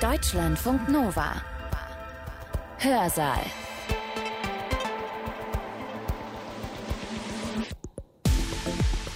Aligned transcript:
Deutschlandfunk 0.00 0.90
Nova. 0.90 1.40
Hörsaal. 2.76 3.40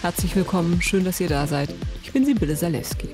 Herzlich 0.01 0.35
willkommen, 0.35 0.80
schön, 0.80 1.04
dass 1.04 1.21
ihr 1.21 1.29
da 1.29 1.46
seid. 1.46 1.69
Ich 2.03 2.12
bin 2.12 2.24
Sibylle 2.24 2.56
Salewski. 2.56 3.11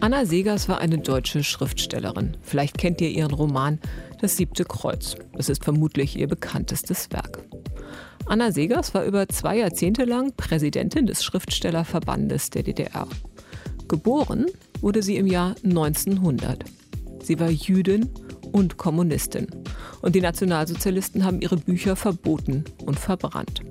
Anna 0.00 0.26
Segers 0.26 0.68
war 0.68 0.78
eine 0.80 0.98
deutsche 0.98 1.44
Schriftstellerin. 1.44 2.36
Vielleicht 2.42 2.78
kennt 2.78 3.00
ihr 3.00 3.10
ihren 3.10 3.32
Roman 3.32 3.78
Das 4.20 4.36
siebte 4.36 4.64
Kreuz. 4.64 5.14
Es 5.38 5.48
ist 5.48 5.62
vermutlich 5.62 6.18
ihr 6.18 6.26
bekanntestes 6.26 7.12
Werk. 7.12 7.44
Anna 8.26 8.50
Segers 8.50 8.92
war 8.92 9.04
über 9.04 9.28
zwei 9.28 9.58
Jahrzehnte 9.58 10.04
lang 10.04 10.32
Präsidentin 10.36 11.06
des 11.06 11.22
Schriftstellerverbandes 11.22 12.50
der 12.50 12.64
DDR. 12.64 13.06
Geboren 13.86 14.46
wurde 14.82 15.02
sie 15.02 15.16
im 15.16 15.26
Jahr 15.26 15.54
1900. 15.64 16.64
Sie 17.22 17.40
war 17.40 17.50
Jüdin 17.50 18.10
und 18.52 18.76
Kommunistin. 18.76 19.46
Und 20.02 20.14
die 20.14 20.20
Nationalsozialisten 20.20 21.24
haben 21.24 21.40
ihre 21.40 21.56
Bücher 21.56 21.96
verboten 21.96 22.64
und 22.84 22.98
verbrannt. 22.98 23.62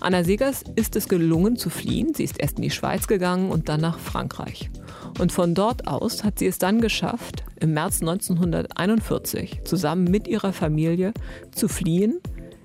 Anna 0.00 0.24
Segers 0.24 0.64
ist 0.74 0.96
es 0.96 1.08
gelungen 1.08 1.56
zu 1.56 1.70
fliehen. 1.70 2.12
Sie 2.14 2.24
ist 2.24 2.40
erst 2.40 2.56
in 2.56 2.62
die 2.62 2.70
Schweiz 2.70 3.06
gegangen 3.06 3.50
und 3.50 3.68
dann 3.68 3.80
nach 3.80 3.98
Frankreich. 3.98 4.70
Und 5.18 5.32
von 5.32 5.54
dort 5.54 5.86
aus 5.86 6.24
hat 6.24 6.38
sie 6.38 6.46
es 6.46 6.58
dann 6.58 6.80
geschafft, 6.80 7.44
im 7.60 7.72
März 7.72 8.00
1941 8.00 9.62
zusammen 9.64 10.04
mit 10.04 10.26
ihrer 10.26 10.52
Familie 10.52 11.12
zu 11.52 11.68
fliehen 11.68 12.18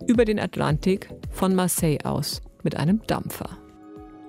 über 0.07 0.26
den 0.26 0.40
Atlantik 0.40 1.09
von 1.31 1.54
Marseille 1.54 1.99
aus 2.04 2.41
mit 2.63 2.76
einem 2.76 3.02
Dampfer. 3.07 3.49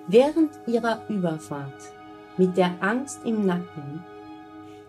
Während 0.09 0.51
ihrer 0.67 1.03
Überfahrt 1.09 1.96
mit 2.37 2.57
der 2.57 2.73
Angst 2.81 3.21
im 3.25 3.47
Nacken 3.47 4.05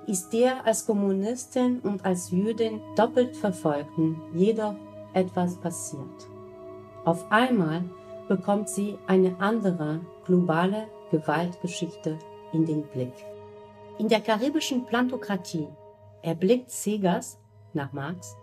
ist 0.05 0.31
der 0.31 0.65
als 0.65 0.85
Kommunistin 0.85 1.79
und 1.79 2.05
als 2.05 2.31
Jüdin 2.31 2.81
doppelt 2.95 3.35
Verfolgten 3.35 4.21
jedoch 4.33 4.75
etwas 5.13 5.55
passiert. 5.57 6.29
Auf 7.03 7.29
einmal 7.31 7.83
bekommt 8.27 8.69
sie 8.69 8.97
eine 9.07 9.35
andere 9.39 10.01
globale 10.25 10.87
Gewaltgeschichte 11.11 12.17
in 12.53 12.65
den 12.65 12.83
Blick. 12.83 13.13
In 13.97 14.07
der 14.07 14.21
karibischen 14.21 14.85
Plantokratie 14.85 15.67
erblickt 16.21 16.69
Segers, 16.69 17.39
nach 17.73 17.91
Marx, 17.93 18.35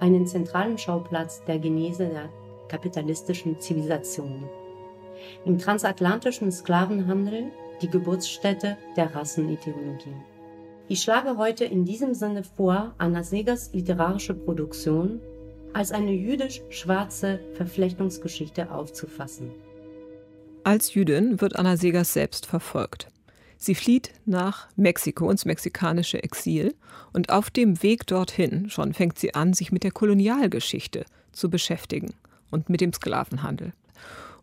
einen 0.00 0.26
zentralen 0.26 0.78
Schauplatz 0.78 1.42
der 1.44 1.58
Genese 1.58 2.08
der 2.08 2.28
kapitalistischen 2.68 3.60
Zivilisation. 3.60 4.48
Im 5.44 5.58
transatlantischen 5.58 6.50
Sklavenhandel 6.50 7.52
die 7.82 7.88
Geburtsstätte 7.88 8.76
der 8.96 9.14
Rassenideologie. 9.14 10.16
Ich 10.86 11.00
schlage 11.02 11.38
heute 11.38 11.64
in 11.64 11.84
diesem 11.84 12.14
Sinne 12.14 12.44
vor, 12.44 12.94
Anna 12.98 13.22
Segers 13.22 13.72
literarische 13.72 14.34
Produktion 14.34 15.20
als 15.72 15.92
eine 15.92 16.12
jüdisch-schwarze 16.12 17.40
Verflechtungsgeschichte 17.54 18.70
aufzufassen. 18.70 19.50
Als 20.62 20.94
Jüdin 20.94 21.40
wird 21.40 21.56
Anna 21.56 21.76
Segers 21.76 22.12
selbst 22.12 22.46
verfolgt. 22.46 23.08
Sie 23.56 23.74
flieht 23.74 24.12
nach 24.26 24.68
Mexiko 24.76 25.30
ins 25.30 25.44
mexikanische 25.44 26.22
Exil 26.22 26.74
und 27.12 27.30
auf 27.30 27.50
dem 27.50 27.82
Weg 27.82 28.06
dorthin 28.06 28.68
schon 28.70 28.92
fängt 28.92 29.18
sie 29.18 29.34
an, 29.34 29.54
sich 29.54 29.72
mit 29.72 29.84
der 29.84 29.90
Kolonialgeschichte 29.90 31.04
zu 31.32 31.50
beschäftigen 31.50 32.14
und 32.50 32.68
mit 32.68 32.80
dem 32.80 32.92
Sklavenhandel. 32.92 33.72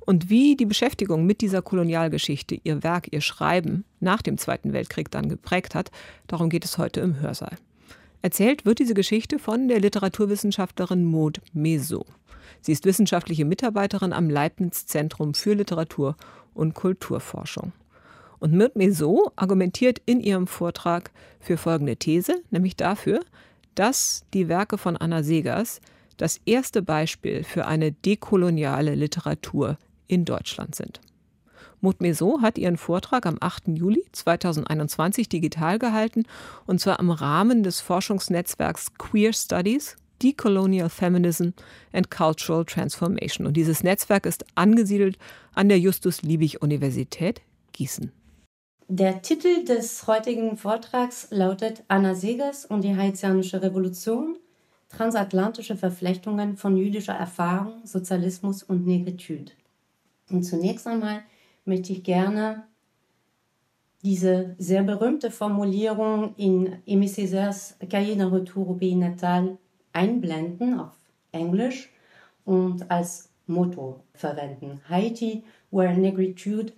Und 0.06 0.30
wie 0.30 0.56
die 0.56 0.66
Beschäftigung 0.66 1.26
mit 1.26 1.42
dieser 1.42 1.62
Kolonialgeschichte 1.62 2.60
ihr 2.64 2.84
Werk, 2.84 3.08
ihr 3.12 3.22
Schreiben 3.22 3.86
nach 4.00 4.22
dem 4.22 4.38
Zweiten 4.38 4.74
Weltkrieg 4.74 5.12
dann 5.12 5.30
geprägt 5.30 5.76
hat, 5.76 5.92
darum 6.28 6.50
geht 6.50 6.66
es 6.66 6.78
heute 6.78 7.02
im 7.02 7.20
Hörsaal. 7.20 7.56
Erzählt 8.24 8.66
wird 8.66 8.80
diese 8.80 8.94
Geschichte 8.94 9.40
von 9.40 9.68
der 9.68 9.80
Literaturwissenschaftlerin 9.80 11.06
Maud 11.06 11.42
Meso. 11.54 12.06
Sie 12.62 12.72
ist 12.72 12.86
wissenschaftliche 12.86 13.46
Mitarbeiterin 13.46 14.14
am 14.14 14.30
Leibniz 14.30 14.86
Zentrum 14.86 15.34
für 15.34 15.54
Literatur 15.54 16.16
und 16.54 16.74
Kulturforschung. 16.74 17.72
Und 18.40 18.54
Mirt 18.54 18.76
Meso 18.76 19.32
argumentiert 19.36 20.02
in 20.06 20.20
ihrem 20.20 20.48
Vortrag 20.48 21.12
für 21.40 21.58
folgende 21.58 21.96
These, 21.96 22.42
nämlich 22.50 22.76
dafür, 22.76 23.22
dass 23.76 24.26
die 24.34 24.48
Werke 24.48 24.78
von 24.78 24.98
Anna 24.98 25.24
Segers 25.24 25.80
das 26.18 26.40
erste 26.46 26.82
Beispiel 26.82 27.44
für 27.44 27.66
eine 27.66 27.92
dekoloniale 27.92 28.96
Literatur 28.96 29.78
in 30.12 30.26
Deutschland 30.26 30.76
sind. 30.76 31.00
Maud 31.80 32.02
Meso 32.02 32.42
hat 32.42 32.58
ihren 32.58 32.78
Vortrag 32.78 33.26
am 33.26 33.38
8. 33.40 33.70
Juli 33.70 34.04
2021 34.12 35.30
digital 35.30 35.80
gehalten, 35.80 36.26
und 36.68 36.80
zwar 36.80 37.00
im 37.00 37.10
Rahmen 37.10 37.64
des 37.64 37.82
Forschungsnetzwerks 37.82 38.94
Queer 38.98 39.34
Studies, 39.34 39.96
Decolonial 40.22 40.90
Feminism 40.90 41.50
and 41.92 42.12
Cultural 42.12 42.66
Transformation. 42.66 43.48
Und 43.48 43.56
dieses 43.56 43.84
Netzwerk 43.84 44.28
ist 44.28 44.46
angesiedelt 44.54 45.18
an 45.56 45.70
der 45.70 45.80
Justus-Liebig-Universität 45.80 47.42
Gießen. 47.72 48.12
Der 48.88 49.22
Titel 49.22 49.64
des 49.64 50.06
heutigen 50.06 50.58
Vortrags 50.58 51.30
lautet 51.32 51.84
Anna 51.88 52.14
Segers 52.14 52.66
und 52.66 52.84
die 52.84 52.96
Haitianische 52.96 53.62
Revolution, 53.64 54.38
transatlantische 54.90 55.78
Verflechtungen 55.78 56.58
von 56.58 56.76
jüdischer 56.76 57.14
Erfahrung, 57.14 57.86
Sozialismus 57.86 58.62
und 58.62 58.86
Negritude. 58.86 59.54
Und 60.32 60.44
zunächst 60.44 60.88
einmal 60.88 61.24
möchte 61.66 61.94
ich 61.94 62.04
gerne 62.04 62.64
diese 64.04 64.56
sehr 64.58 64.84
berühmte 64.84 65.30
Formulierung 65.30 66.34
in 66.38 66.78
Aimé 66.88 67.08
Césaires 67.08 67.76
Cahiers 67.88 68.18
d'un 68.18 68.32
Retour 68.32 68.70
au 68.70 68.74
Pays 68.74 68.96
Natal 68.96 69.58
einblenden 69.94 70.80
auf 70.80 70.96
Englisch 71.32 71.90
und 72.46 72.90
als 72.90 73.30
Motto 73.46 74.04
verwenden. 74.14 74.82
Haiti, 74.90 75.44
where 75.70 75.94
negritude 75.94 76.74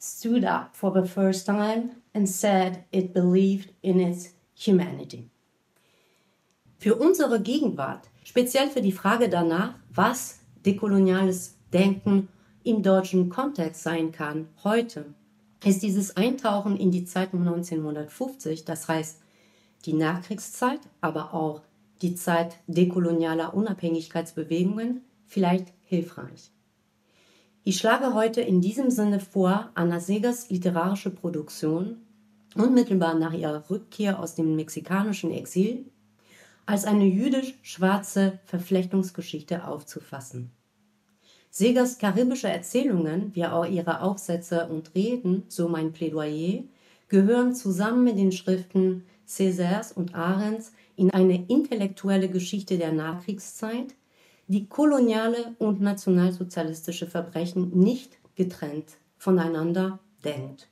stood 0.00 0.44
up 0.44 0.76
for 0.76 0.92
the 0.92 1.08
first 1.08 1.46
time 1.46 1.96
and 2.14 2.28
said 2.28 2.84
it 2.92 3.12
believed 3.12 3.72
in 3.82 3.98
its 3.98 4.34
humanity. 4.54 5.28
Für 6.78 6.94
unsere 6.94 7.40
Gegenwart, 7.40 8.08
speziell 8.22 8.68
für 8.68 8.82
die 8.82 8.92
Frage 8.92 9.28
danach, 9.28 9.74
was 9.92 10.40
dekoloniales 10.64 11.56
Denken 11.72 12.28
im 12.64 12.82
deutschen 12.82 13.28
Kontext 13.28 13.82
sein 13.82 14.12
kann, 14.12 14.48
heute, 14.64 15.06
ist 15.64 15.82
dieses 15.82 16.16
Eintauchen 16.16 16.76
in 16.76 16.90
die 16.90 17.04
Zeit 17.04 17.32
um 17.32 17.40
1950, 17.40 18.64
das 18.64 18.88
heißt 18.88 19.20
die 19.84 19.92
Nachkriegszeit, 19.92 20.80
aber 21.00 21.34
auch 21.34 21.62
die 22.02 22.14
Zeit 22.14 22.56
dekolonialer 22.66 23.54
Unabhängigkeitsbewegungen, 23.54 25.02
vielleicht 25.26 25.72
hilfreich. 25.84 26.50
Ich 27.64 27.78
schlage 27.78 28.14
heute 28.14 28.40
in 28.40 28.60
diesem 28.60 28.90
Sinne 28.90 29.20
vor, 29.20 29.70
Anna 29.74 30.00
Segers 30.00 30.48
literarische 30.48 31.10
Produktion 31.10 31.98
unmittelbar 32.54 33.14
nach 33.14 33.32
ihrer 33.32 33.68
Rückkehr 33.68 34.18
aus 34.18 34.34
dem 34.34 34.56
mexikanischen 34.56 35.30
Exil 35.32 35.84
als 36.66 36.84
eine 36.84 37.04
jüdisch-schwarze 37.04 38.38
Verflechtungsgeschichte 38.44 39.66
aufzufassen. 39.66 40.50
Segers 41.50 41.98
karibische 41.98 42.48
Erzählungen, 42.48 43.34
wie 43.34 43.44
auch 43.46 43.64
ihre 43.64 44.02
Aufsätze 44.02 44.68
und 44.68 44.94
Reden, 44.94 45.44
so 45.48 45.68
mein 45.68 45.92
Plädoyer, 45.92 46.64
gehören 47.08 47.54
zusammen 47.54 48.04
mit 48.04 48.18
den 48.18 48.32
Schriften 48.32 49.04
Césaires 49.26 49.92
und 49.92 50.14
Arends 50.14 50.72
in 50.96 51.10
eine 51.10 51.46
intellektuelle 51.48 52.28
Geschichte 52.28 52.78
der 52.78 52.92
Nachkriegszeit, 52.92 53.94
die 54.46 54.66
koloniale 54.66 55.54
und 55.58 55.80
nationalsozialistische 55.80 57.06
Verbrechen 57.06 57.70
nicht 57.78 58.18
getrennt 58.34 58.96
voneinander 59.16 59.98
denkt. 60.24 60.68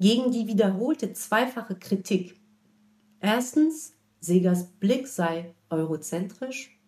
Gegen 0.00 0.30
die 0.30 0.46
wiederholte 0.46 1.12
zweifache 1.12 1.74
Kritik. 1.76 2.40
Erstens, 3.20 3.94
Segers 4.20 4.66
Blick 4.80 5.06
sei 5.06 5.54
eurozentrisch. 5.68 6.78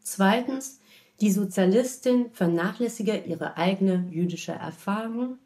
Zweitens, 0.00 0.80
die 1.20 1.30
Sozialistin 1.30 2.30
vernachlässige 2.32 3.16
ihre 3.16 3.56
eigene 3.56 4.06
jüdische 4.10 4.52
Erfahrung 4.52 5.38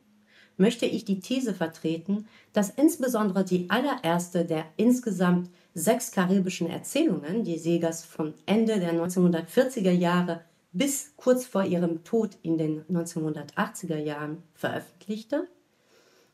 möchte 0.56 0.87
ich 0.87 1.05
die 1.05 1.19
These 1.19 1.53
vertreten, 1.53 2.26
dass 2.53 2.71
insbesondere 2.71 3.44
die 3.44 3.69
allererste 3.71 4.44
der 4.44 4.67
insgesamt 4.76 5.50
sechs 5.75 6.12
karibischen 6.12 6.69
Erzählungen, 6.71 7.43
die 7.43 7.59
Segers 7.59 8.05
von 8.05 8.35
Ende 8.47 8.79
der 8.79 8.94
1940er 8.94 9.91
Jahre 9.91 10.43
bis 10.73 11.12
kurz 11.17 11.44
vor 11.44 11.65
ihrem 11.65 12.05
Tod 12.05 12.37
in 12.43 12.59
den 12.59 12.85
1980er 12.85 13.97
Jahren 13.97 14.43
veröffentlichte, 14.55 15.49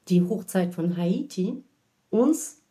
die 0.08 0.22
Hochzeit 0.22 0.74
von 0.74 0.96
Haiti, 0.96 1.62
uns 2.10 2.62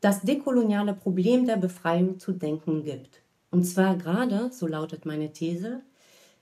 das 0.00 0.22
dekoloniale 0.22 0.94
Problem 0.94 1.46
der 1.46 1.56
Befreiung 1.56 2.18
zu 2.18 2.32
denken 2.32 2.84
gibt. 2.84 3.22
Und 3.50 3.64
zwar 3.64 3.96
gerade, 3.96 4.50
so 4.52 4.66
lautet 4.66 5.04
meine 5.04 5.32
These, 5.32 5.82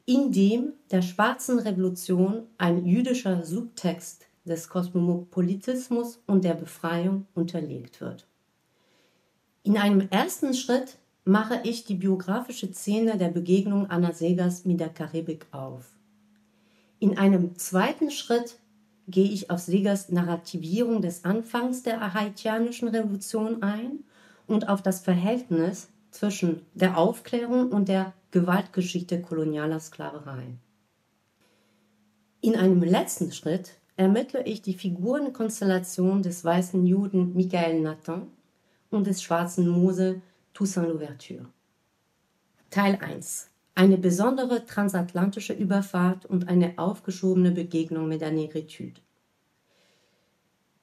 in 0.09 0.33
dem 0.33 0.73
der 0.91 1.03
schwarzen 1.03 1.59
Revolution 1.59 2.47
ein 2.57 2.87
jüdischer 2.87 3.45
Subtext 3.45 4.25
des 4.47 4.71
Kosmopolitismus 4.71 6.23
und 6.27 6.45
der 6.45 6.55
Befreiung 6.55 7.27
unterlegt 7.35 8.01
wird. 8.01 8.27
In 9.65 9.77
einem 9.77 10.09
ersten 10.09 10.55
Schritt 10.55 10.97
mache 11.27 11.61
ich 11.63 11.85
die 11.85 11.97
biografische 11.97 12.73
Szene 12.73 13.19
der 13.19 13.29
Begegnung 13.29 13.91
Anna 13.91 14.15
Segers 14.15 14.65
mit 14.65 14.81
der 14.81 14.89
Karibik 14.89 15.47
auf. 15.51 15.85
In 17.01 17.19
einem 17.19 17.59
zweiten 17.59 18.11
Schritt 18.11 18.57
gehe 19.09 19.31
ich 19.31 19.51
auf 19.51 19.59
Segers 19.59 20.09
Narrativierung 20.09 21.03
des 21.03 21.27
Anfangs 21.27 21.83
der 21.83 22.15
haitianischen 22.15 22.89
Revolution 22.89 23.63
ein 23.63 24.05
und 24.47 24.71
auf 24.71 24.81
das 24.81 25.01
Verhältnis 25.01 25.91
zwischen 26.13 26.63
der 26.73 26.97
Aufklärung 26.97 27.73
und 27.73 27.89
der 27.89 28.15
Gewaltgeschichte 28.31 29.23
kolonialer 29.23 29.81
Sklaverei. 29.81 30.59
In 32.43 32.57
einem 32.57 32.83
letzten 32.83 33.33
Schritt 33.33 33.79
ermittle 33.97 34.45
ich 34.45 34.61
die 34.61 34.75
Figurenkonstellation 34.75 36.23
des 36.23 36.45
weißen 36.45 36.85
Juden 36.85 37.35
Michael 37.35 37.81
Nathan 37.81 38.27
und 38.91 39.07
des 39.07 39.23
schwarzen 39.23 39.67
Mose 39.67 40.21
Toussaint 40.53 40.89
Louverture. 40.89 41.47
Teil 42.69 42.99
1. 43.01 43.49
Eine 43.75 43.97
besondere 43.97 44.67
transatlantische 44.67 45.55
Überfahrt 45.55 46.27
und 46.27 46.49
eine 46.49 46.79
aufgeschobene 46.79 47.51
Begegnung 47.51 48.09
mit 48.09 48.21
der 48.21 48.31
Negritude. 48.31 49.01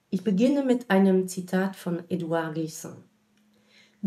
Ich 0.09 0.23
beginne 0.23 0.63
mit 0.63 0.89
einem 0.89 1.27
Zitat 1.27 1.75
von 1.75 2.03
Edouard 2.09 2.55
Glissant. 2.55 2.97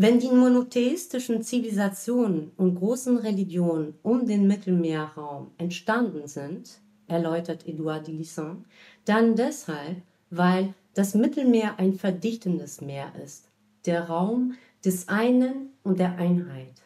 Wenn 0.01 0.17
die 0.17 0.29
monotheistischen 0.29 1.43
Zivilisationen 1.43 2.53
und 2.55 2.75
großen 2.75 3.17
Religionen 3.17 3.95
um 4.01 4.25
den 4.25 4.47
Mittelmeerraum 4.47 5.51
entstanden 5.57 6.25
sind, 6.25 6.79
erläutert 7.07 7.67
Edouard 7.67 8.05
Glissant, 8.05 8.63
dann 9.03 9.35
deshalb, 9.35 10.01
weil 10.29 10.73
das 10.93 11.15
Mittelmeer 11.15 11.77
ein 11.79 11.95
verdichtenes 11.95 12.79
Meer 12.79 13.11
ist, 13.21 13.49
der 13.85 14.05
Raum 14.05 14.53
des 14.85 15.09
einen 15.09 15.73
und 15.83 15.99
der 15.99 16.17
Einheit. 16.17 16.81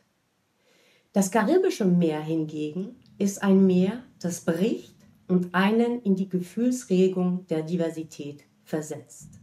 Das 1.12 1.30
Karibische 1.30 1.86
Meer 1.86 2.20
hingegen 2.20 2.96
ist 3.20 3.44
ein 3.44 3.68
Meer, 3.68 4.02
das 4.24 4.42
bricht 4.42 4.96
und 5.28 5.54
einen 5.54 6.02
in 6.02 6.16
die 6.16 6.30
Gefühlsregung 6.30 7.46
der 7.48 7.62
Diversität 7.62 8.44
versetzt. 8.64 9.43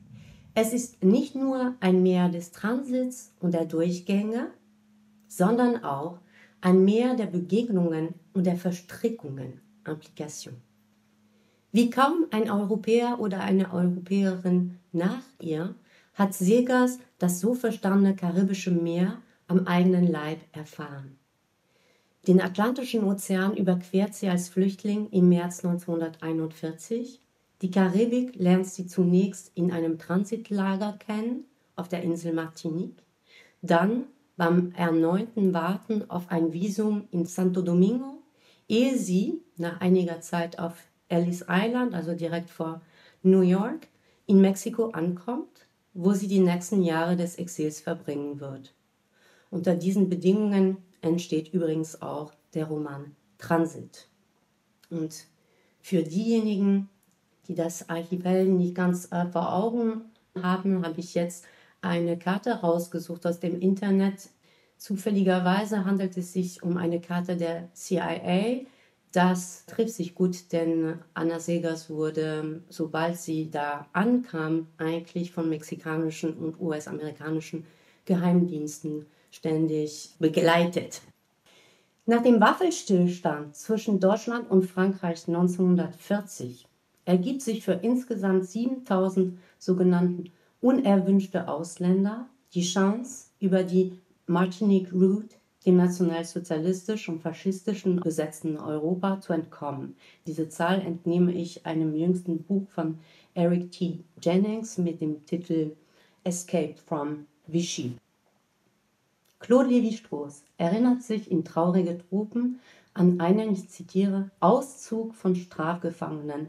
Es 0.55 0.73
ist 0.73 1.05
nicht 1.05 1.35
nur 1.35 1.75
ein 1.81 2.02
Meer 2.02 2.29
des 2.29 2.50
Transits 2.50 3.32
und 3.41 3.55
der 3.55 3.67
Durchgänge, 3.67 4.49
sondern 5.29 5.85
auch 5.85 6.19
ein 6.61 6.85
Meer 6.85 7.14
der 7.14 7.26
Begegnungen 7.26 8.14
und 8.32 8.47
der 8.47 8.56
Verstrickungen, 8.56 9.61
Implikation. 9.87 10.56
Wie 11.73 11.88
kaum 11.88 12.26
ein 12.32 12.50
Europäer 12.50 13.20
oder 13.20 13.41
eine 13.41 13.73
Europäerin 13.73 14.79
nach 14.93 15.23
ihr 15.41 15.75
hat 16.14 16.35
Segers 16.35 16.99
das 17.19 17.41
so 17.41 17.55
verstandene 17.55 18.17
Karibische 18.17 18.73
Meer 18.73 19.23
am 19.47 19.67
eigenen 19.67 20.06
Leib 20.06 20.41
erfahren. 20.52 21.17
Den 22.26 22.41
Atlantischen 22.41 23.05
Ozean 23.05 23.56
überquert 23.56 24.14
sie 24.14 24.29
als 24.29 24.49
Flüchtling 24.49 25.08
im 25.11 25.29
März 25.29 25.64
1941 25.64 27.23
die 27.62 27.70
Karibik 27.70 28.36
lernt 28.36 28.66
sie 28.66 28.86
zunächst 28.86 29.52
in 29.54 29.72
einem 29.72 29.98
Transitlager 29.98 30.94
kennen 30.98 31.44
auf 31.76 31.88
der 31.88 32.02
Insel 32.02 32.32
Martinique, 32.32 33.02
dann 33.62 34.04
beim 34.36 34.72
erneuten 34.72 35.52
Warten 35.52 36.08
auf 36.08 36.30
ein 36.30 36.52
Visum 36.52 37.08
in 37.10 37.26
Santo 37.26 37.60
Domingo, 37.60 38.22
ehe 38.68 38.96
sie 38.96 39.42
nach 39.56 39.80
einiger 39.80 40.20
Zeit 40.20 40.58
auf 40.58 40.74
Ellis 41.08 41.44
Island, 41.48 41.94
also 41.94 42.14
direkt 42.14 42.48
vor 42.48 42.80
New 43.22 43.42
York, 43.42 43.88
in 44.26 44.40
Mexiko 44.40 44.90
ankommt, 44.90 45.66
wo 45.92 46.12
sie 46.12 46.28
die 46.28 46.38
nächsten 46.38 46.82
Jahre 46.82 47.16
des 47.16 47.36
Exils 47.36 47.80
verbringen 47.80 48.40
wird. 48.40 48.72
Unter 49.50 49.74
diesen 49.74 50.08
Bedingungen 50.08 50.78
entsteht 51.02 51.52
übrigens 51.52 52.00
auch 52.00 52.32
der 52.54 52.66
Roman 52.66 53.16
Transit. 53.38 54.08
Und 54.88 55.26
für 55.80 56.02
diejenigen, 56.02 56.88
die 57.48 57.54
das 57.54 57.88
Archipel 57.88 58.46
nicht 58.46 58.75
ganz 58.75 59.10
äh, 59.12 59.26
vor 59.26 59.54
Augen 59.54 60.02
haben, 60.40 60.84
habe 60.84 61.00
ich 61.00 61.14
jetzt 61.14 61.44
eine 61.82 62.19
Karte 62.19 62.60
rausgesucht 62.60 63.26
aus 63.26 63.40
dem 63.40 63.60
Internet. 63.60 64.28
Zufälligerweise 64.76 65.84
handelt 65.84 66.16
es 66.16 66.32
sich 66.32 66.62
um 66.62 66.76
eine 66.76 67.00
Karte 67.00 67.37
der 67.37 67.69
CIA. 67.75 68.60
Das 69.12 69.66
trifft 69.66 69.94
sich 69.94 70.14
gut, 70.14 70.52
denn 70.52 70.98
Anna 71.14 71.40
Segers 71.40 71.90
wurde, 71.90 72.62
sobald 72.69 73.16
sie 73.19 73.50
da 73.50 73.87
ankam, 73.92 74.69
eigentlich 74.78 75.32
von 75.32 75.48
mexikanischen 75.48 76.34
und 76.34 76.60
US-amerikanischen 76.60 77.66
Geheimdiensten 78.04 79.06
ständig 79.31 80.14
begleitet. 80.19 81.02
Nach 82.06 82.22
dem 82.22 82.40
Waffenstillstand 82.40 83.54
zwischen 83.56 84.00
Deutschland 84.00 84.50
und 84.50 84.64
Frankreich 84.64 85.28
1940 85.28 86.66
ergibt 87.05 87.43
sich 87.43 87.64
für 87.64 87.73
insgesamt 87.73 88.47
7000 88.47 89.38
sogenannten 89.58 90.31
unerwünschte 90.61 91.49
Ausländer 91.49 92.26
die 92.55 92.62
Chance, 92.62 93.29
über 93.41 93.62
die 93.62 93.93
Martinique 94.26 94.93
Route 94.93 95.37
dem 95.67 95.76
nationalsozialistisch 95.76 97.08
und 97.08 97.20
faschistischen 97.20 97.97
besetzten 97.97 98.56
Europa 98.56 99.20
zu 99.20 99.32
entkommen. 99.32 99.97
Diese 100.26 100.49
Zahl 100.49 100.81
entnehme 100.81 101.32
ich 101.32 101.67
einem 101.67 101.94
jüngsten 101.94 102.43
Buch 102.43 102.67
von 102.70 102.99
Eric 103.35 103.70
T. 103.73 104.00
Jennings 104.23 104.79
mit 104.79 105.00
dem 105.00 105.25
Titel 105.26 105.76
Escape 106.25 106.76
from 106.87 107.26
Vichy. 107.47 107.97
Claude 109.38 109.69
Lévi-Strauss 109.69 110.44
erinnert 110.58 111.02
sich 111.02 111.31
in 111.31 111.44
Traurige 111.44 111.99
Truppen 112.08 112.61
an 112.94 113.20
einen, 113.20 113.52
ich 113.52 113.69
zitiere, 113.69 114.31
Auszug 114.41 115.14
von 115.14 115.37
Strafgefangenen 115.37 116.49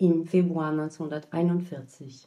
im 0.00 0.26
Februar 0.26 0.70
1941. 0.70 2.26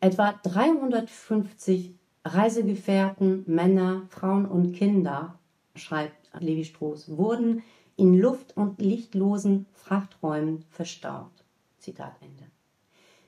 Etwa 0.00 0.38
350 0.42 1.94
Reisegefährten, 2.24 3.44
Männer, 3.46 4.02
Frauen 4.10 4.46
und 4.46 4.72
Kinder, 4.72 5.38
schreibt 5.74 6.30
Levi 6.38 6.64
Strauss, 6.64 7.16
wurden 7.16 7.62
in 7.96 8.18
luft- 8.18 8.56
und 8.56 8.80
lichtlosen 8.80 9.66
Frachträumen 9.72 10.64
verstaut. 10.68 11.32
Zitat 11.78 12.12
Ende. 12.20 12.50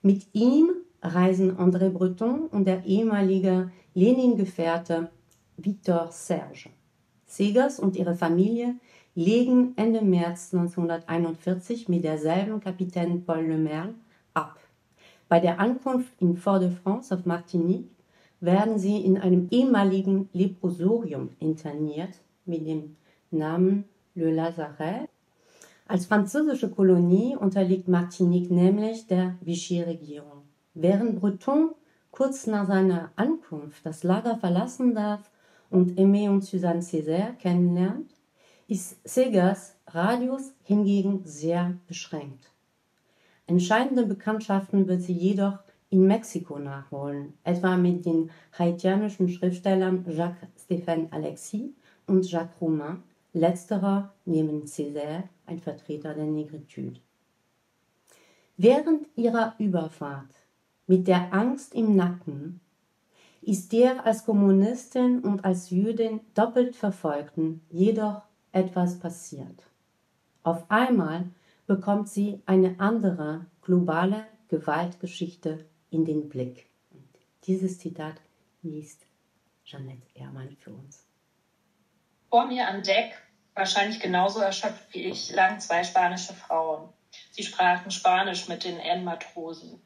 Mit 0.02 0.26
ihm 0.34 0.70
reisen 1.00 1.56
André 1.56 1.88
Breton 1.88 2.48
und 2.48 2.66
der 2.66 2.84
ehemalige 2.84 3.70
Lenin-Gefährte 3.94 5.10
Victor 5.56 6.08
Serge. 6.12 6.70
Segers 7.24 7.78
und 7.78 7.96
ihre 7.96 8.14
Familie 8.14 8.74
legen 9.18 9.72
Ende 9.74 10.00
März 10.00 10.54
1941 10.54 11.88
mit 11.88 12.04
derselben 12.04 12.60
Kapitän 12.60 13.24
Paul 13.24 13.46
Lemerle 13.46 13.94
ab. 14.32 14.60
Bei 15.28 15.40
der 15.40 15.58
Ankunft 15.58 16.12
in 16.20 16.36
Fort-de-France 16.36 17.12
auf 17.12 17.26
Martinique 17.26 17.90
werden 18.40 18.78
sie 18.78 18.98
in 18.98 19.18
einem 19.18 19.48
ehemaligen 19.50 20.28
Leprosorium 20.32 21.30
interniert 21.40 22.10
mit 22.46 22.64
dem 22.64 22.94
Namen 23.32 23.86
Le 24.14 24.32
Lazaret. 24.32 25.08
Als 25.88 26.06
französische 26.06 26.70
Kolonie 26.70 27.34
unterliegt 27.34 27.88
Martinique 27.88 28.52
nämlich 28.52 29.08
der 29.08 29.34
Vichy-Regierung. 29.40 30.44
Während 30.74 31.18
Breton 31.20 31.70
kurz 32.12 32.46
nach 32.46 32.68
seiner 32.68 33.10
Ankunft 33.16 33.84
das 33.84 34.04
Lager 34.04 34.36
verlassen 34.36 34.94
darf 34.94 35.28
und 35.70 35.98
Aimé 35.98 36.30
und 36.30 36.44
Suzanne 36.44 36.82
Césaire 36.82 37.32
kennenlernt, 37.32 38.12
ist 38.68 38.98
Segers 39.02 39.74
Radius 39.86 40.52
hingegen 40.62 41.22
sehr 41.24 41.74
beschränkt. 41.86 42.50
Entscheidende 43.46 44.04
Bekanntschaften 44.04 44.86
wird 44.86 45.00
sie 45.00 45.14
jedoch 45.14 45.58
in 45.88 46.06
Mexiko 46.06 46.58
nachholen, 46.58 47.32
etwa 47.44 47.78
mit 47.78 48.04
den 48.04 48.30
haitianischen 48.58 49.30
Schriftstellern 49.30 50.04
Jacques-Stéphane 50.06 51.10
Alexis 51.10 51.70
und 52.06 52.30
Jacques 52.30 52.60
Romain, 52.60 53.02
letzterer 53.32 54.12
neben 54.26 54.64
Césaire 54.64 55.22
ein 55.46 55.58
Vertreter 55.58 56.12
der 56.12 56.26
Negritude. 56.26 57.00
Während 58.58 59.06
ihrer 59.16 59.54
Überfahrt 59.58 60.34
mit 60.86 61.08
der 61.08 61.32
Angst 61.32 61.74
im 61.74 61.96
Nacken 61.96 62.60
ist 63.40 63.72
der 63.72 64.04
als 64.04 64.26
Kommunistin 64.26 65.20
und 65.20 65.44
als 65.46 65.70
Jüdin 65.70 66.20
doppelt 66.34 66.76
Verfolgten 66.76 67.62
jedoch 67.70 68.27
etwas 68.52 68.98
passiert. 68.98 69.62
Auf 70.42 70.70
einmal 70.70 71.26
bekommt 71.66 72.08
sie 72.08 72.40
eine 72.46 72.76
andere 72.78 73.46
globale 73.62 74.26
Gewaltgeschichte 74.48 75.66
in 75.90 76.04
den 76.04 76.28
Blick. 76.28 76.66
Dieses 77.44 77.78
Zitat 77.78 78.16
liest 78.62 79.06
Jeanette 79.64 80.06
Ehrmann 80.14 80.56
für 80.60 80.70
uns. 80.70 81.04
Vor 82.30 82.46
mir 82.46 82.68
an 82.68 82.82
Deck, 82.82 83.14
wahrscheinlich 83.54 84.00
genauso 84.00 84.40
erschöpft 84.40 84.92
wie 84.92 85.04
ich, 85.04 85.32
lagen 85.32 85.60
zwei 85.60 85.84
spanische 85.84 86.34
Frauen. 86.34 86.88
Sie 87.30 87.42
sprachen 87.42 87.90
Spanisch 87.90 88.48
mit 88.48 88.64
den 88.64 88.78
N-Matrosen. 88.78 89.80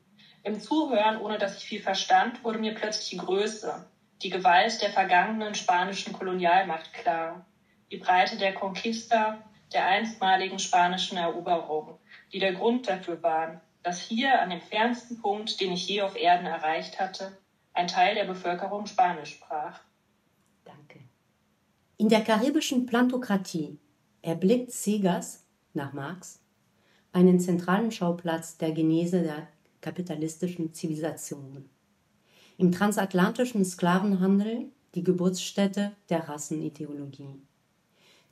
Im 0.45 0.61
Zuhören, 0.61 1.21
ohne 1.21 1.39
dass 1.39 1.57
ich 1.57 1.65
viel 1.65 1.83
verstand, 1.83 2.43
wurde 2.43 2.59
mir 2.59 2.75
plötzlich 2.75 3.11
die 3.11 3.25
Größe, 3.25 3.87
die 4.23 4.31
Gewalt 4.31 4.81
der 4.83 4.91
vergangenen 4.91 5.55
spanischen 5.55 6.13
Kolonialmacht 6.13 6.93
klar, 6.93 7.45
die 7.93 7.99
Breite 7.99 8.39
der 8.39 8.55
Conquista, 8.55 9.39
der 9.73 9.87
einstmaligen 9.87 10.59
spanischen 10.59 11.19
Eroberung, 11.19 11.99
die 12.33 12.39
der 12.39 12.55
Grund 12.55 12.89
dafür 12.89 13.23
waren, 13.23 13.61
dass 13.83 14.01
hier 14.01 14.41
an 14.41 14.51
dem 14.51 14.61
fernsten 14.61 15.21
Punkt, 15.21 15.61
den 15.61 15.73
ich 15.73 15.87
je 15.87 16.01
auf 16.01 16.17
Erden 16.17 16.47
erreicht 16.47 16.99
hatte, 16.99 17.37
ein 17.75 17.89
Teil 17.89 18.15
der 18.15 18.25
Bevölkerung 18.25 18.87
Spanisch 18.87 19.35
sprach. 19.35 19.81
Danke. 20.65 21.01
In 21.99 22.09
der 22.09 22.23
karibischen 22.23 22.87
Plantokratie 22.87 23.79
erblickt 24.23 24.73
Segas, 24.73 25.45
nach 25.75 25.93
Marx, 25.93 26.41
einen 27.13 27.41
zentralen 27.41 27.93
Schauplatz 27.93 28.57
der 28.57 28.73
Genese 28.73 29.23
der 29.23 29.49
kapitalistischen 29.81 30.73
Zivilisationen. 30.73 31.69
Im 32.57 32.73
transatlantischen 32.73 33.65
Sklavenhandel 33.65 34.71
die 34.95 35.03
Geburtsstätte 35.03 35.93
der 36.09 36.29
Rassenideologie. 36.29 37.41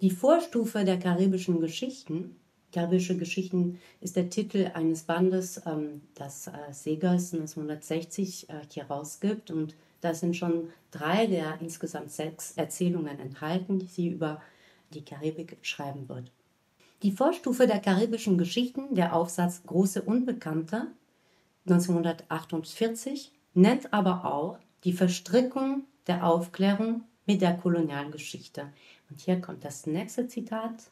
Die 0.00 0.10
Vorstufe 0.10 0.84
der 0.84 0.98
karibischen 0.98 1.60
Geschichten 1.60 2.36
Karibische 2.72 3.16
Geschichten 3.16 3.80
ist 4.00 4.14
der 4.14 4.30
Titel 4.30 4.70
eines 4.74 5.02
Bandes, 5.02 5.60
ähm, 5.66 6.02
das 6.14 6.48
Segers 6.70 7.34
1960 7.34 8.48
äh, 8.48 8.60
hier 8.70 8.84
rausgibt. 8.84 9.50
Und 9.50 9.74
da 10.00 10.14
sind 10.14 10.36
schon 10.36 10.68
drei 10.90 11.26
der 11.26 11.60
insgesamt 11.60 12.12
sechs 12.12 12.52
Erzählungen 12.52 13.18
enthalten, 13.18 13.80
die 13.80 13.86
sie 13.86 14.08
über 14.08 14.40
die 14.94 15.04
Karibik 15.04 15.58
schreiben 15.62 16.08
wird. 16.08 16.30
Die 17.02 17.12
Vorstufe 17.12 17.66
der 17.66 17.80
karibischen 17.80 18.38
Geschichten, 18.38 18.94
der 18.94 19.16
Aufsatz 19.16 19.62
Große 19.66 20.02
Unbekannte 20.02 20.88
1948, 21.66 23.32
nennt 23.54 23.92
aber 23.92 24.24
auch 24.24 24.58
die 24.84 24.92
Verstrickung 24.92 25.84
der 26.06 26.24
Aufklärung 26.26 27.02
mit 27.30 27.42
der 27.42 27.54
Kolonialgeschichte. 27.54 28.72
Und 29.08 29.20
hier 29.20 29.40
kommt 29.40 29.64
das 29.64 29.86
nächste 29.86 30.26
Zitat. 30.26 30.90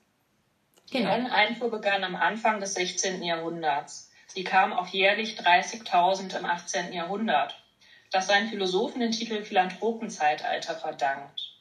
Die 0.88 0.98
genau. 0.98 1.10
Einfuhr 1.10 1.68
begann 1.68 2.04
am 2.04 2.14
Anfang 2.14 2.60
des 2.60 2.74
16. 2.74 3.24
Jahrhunderts. 3.24 4.12
Sie 4.28 4.44
kam 4.44 4.72
auf 4.72 4.86
jährlich 4.88 5.36
30.000 5.40 6.38
im 6.38 6.44
18. 6.44 6.92
Jahrhundert, 6.92 7.60
das 8.12 8.28
seinen 8.28 8.48
Philosophen 8.48 9.00
den 9.00 9.10
Titel 9.10 9.42
Philanthropenzeitalter 9.42 10.76
verdankt. 10.76 11.56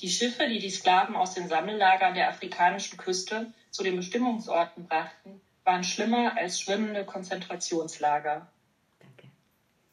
Die 0.00 0.10
Schiffe, 0.10 0.48
die 0.48 0.58
die 0.58 0.70
Sklaven 0.70 1.14
aus 1.14 1.34
den 1.34 1.48
Sammellagern 1.48 2.14
der 2.14 2.28
afrikanischen 2.28 2.98
Küste 2.98 3.52
zu 3.70 3.84
den 3.84 3.94
Bestimmungsorten 3.94 4.88
brachten, 4.88 5.40
waren 5.64 5.84
schlimmer 5.84 6.36
als 6.36 6.60
schwimmende 6.60 7.04
Konzentrationslager. 7.04 8.48
Danke. 8.98 9.28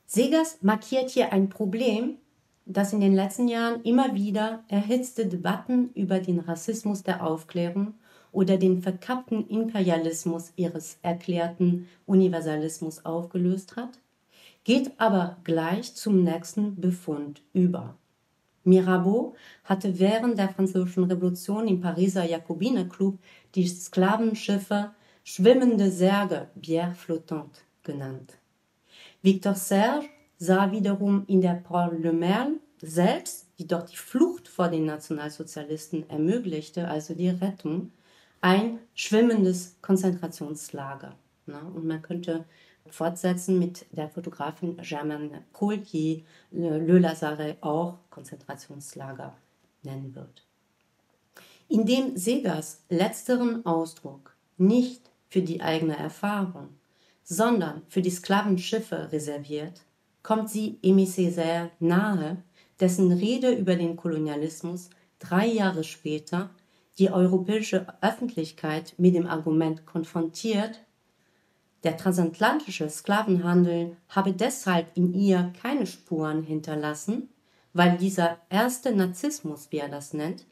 Segers 0.08 0.58
markiert 0.62 1.12
hier 1.12 1.32
ein 1.32 1.50
Problem, 1.50 2.18
das 2.66 2.94
in 2.94 3.02
den 3.02 3.14
letzten 3.14 3.48
Jahren 3.48 3.82
immer 3.84 4.16
wieder 4.16 4.64
erhitzte 4.68 5.26
Debatten 5.26 5.90
über 5.94 6.20
den 6.20 6.40
Rassismus 6.40 7.04
der 7.04 7.26
Aufklärung 7.26 7.96
oder 8.32 8.58
den 8.58 8.82
verkappten 8.82 9.48
Imperialismus 9.48 10.54
ihres 10.56 10.98
erklärten 11.02 11.88
Universalismus 12.06 13.06
aufgelöst 13.06 13.76
hat, 13.76 14.00
geht 14.64 14.92
aber 14.98 15.38
gleich 15.44 15.94
zum 15.94 16.24
nächsten 16.24 16.80
Befund 16.80 17.42
über. 17.54 17.96
Mirabeau 18.64 19.36
hatte 19.66 20.00
während 20.00 20.38
der 20.38 20.50
Französischen 20.50 21.04
Revolution 21.04 21.68
im 21.68 21.82
Pariser 21.82 22.24
Jakobinerclub 22.24 23.20
die 23.56 23.68
Sklavenschiffe 23.68 24.92
schwimmende 25.24 25.92
Särge, 25.92 26.48
Bière 26.60 26.94
flottante, 26.94 27.60
genannt. 27.84 28.38
Victor 29.22 29.56
Serge 29.56 30.08
sah 30.44 30.72
wiederum 30.72 31.24
in 31.28 31.42
der 31.42 31.54
Paul 31.54 31.98
Le 32.02 32.12
Merle 32.12 32.60
selbst, 32.82 33.48
die 33.58 33.68
dort 33.68 33.92
die 33.92 33.98
Flucht 33.98 34.50
vor 34.50 34.68
den 34.68 34.86
Nationalsozialisten 34.86 36.10
ermöglichte, 36.10 36.88
also 36.88 37.14
die 37.14 37.30
Rettung, 37.30 37.92
ein 38.42 38.80
schwimmendes 38.94 39.78
Konzentrationslager. 39.82 41.16
Ne? 41.46 41.60
Und 41.74 41.86
man 41.86 42.02
könnte 42.02 42.44
fortsetzen 42.90 43.58
mit 43.58 43.86
der 43.92 44.10
Fotografin 44.10 44.76
Germaine 44.82 45.46
Collier, 45.54 46.24
Le 46.52 47.00
Lazare 47.00 47.56
auch 47.62 48.00
Konzentrationslager 48.10 49.34
nennen 49.84 50.14
wird. 50.14 50.46
Indem 51.70 52.18
Segers 52.18 52.84
letzteren 52.90 53.66
Ausdruck 53.66 54.36
nicht 54.58 55.10
für 55.30 55.42
die 55.42 55.62
eigene 55.62 55.96
Erfahrung, 55.98 56.68
sondern 57.24 57.84
für 57.88 58.02
die 58.02 58.12
Sklavenschiffe 58.12 59.10
reserviert, 59.14 59.82
kommt 60.24 60.50
sie 60.50 60.80
Aimé 60.84 61.06
Césaire 61.06 61.70
nahe, 61.80 62.38
dessen 62.80 63.12
Rede 63.12 63.52
über 63.52 63.76
den 63.76 63.96
Kolonialismus 63.96 64.90
drei 65.20 65.46
Jahre 65.46 65.84
später 65.84 66.50
die 66.98 67.12
europäische 67.12 67.88
Öffentlichkeit 68.02 68.94
mit 68.98 69.16
dem 69.16 69.28
Argument 69.28 69.86
konfrontiert, 69.86 70.80
der 71.84 71.98
transatlantische 71.98 72.90
Sklavenhandel 72.90 73.98
habe 74.08 74.32
deshalb 74.32 74.96
in 74.96 75.14
ihr 75.14 75.52
keine 75.62 75.86
Spuren 75.86 76.44
hinterlassen, 76.44 77.30
weil 77.74 77.98
dieser 77.98 78.38
erste 78.50 78.96
Narzissmus, 78.96 79.68
wie 79.72 79.80
er 79.80 79.90
das 79.90 80.14
nennt, 80.14 80.46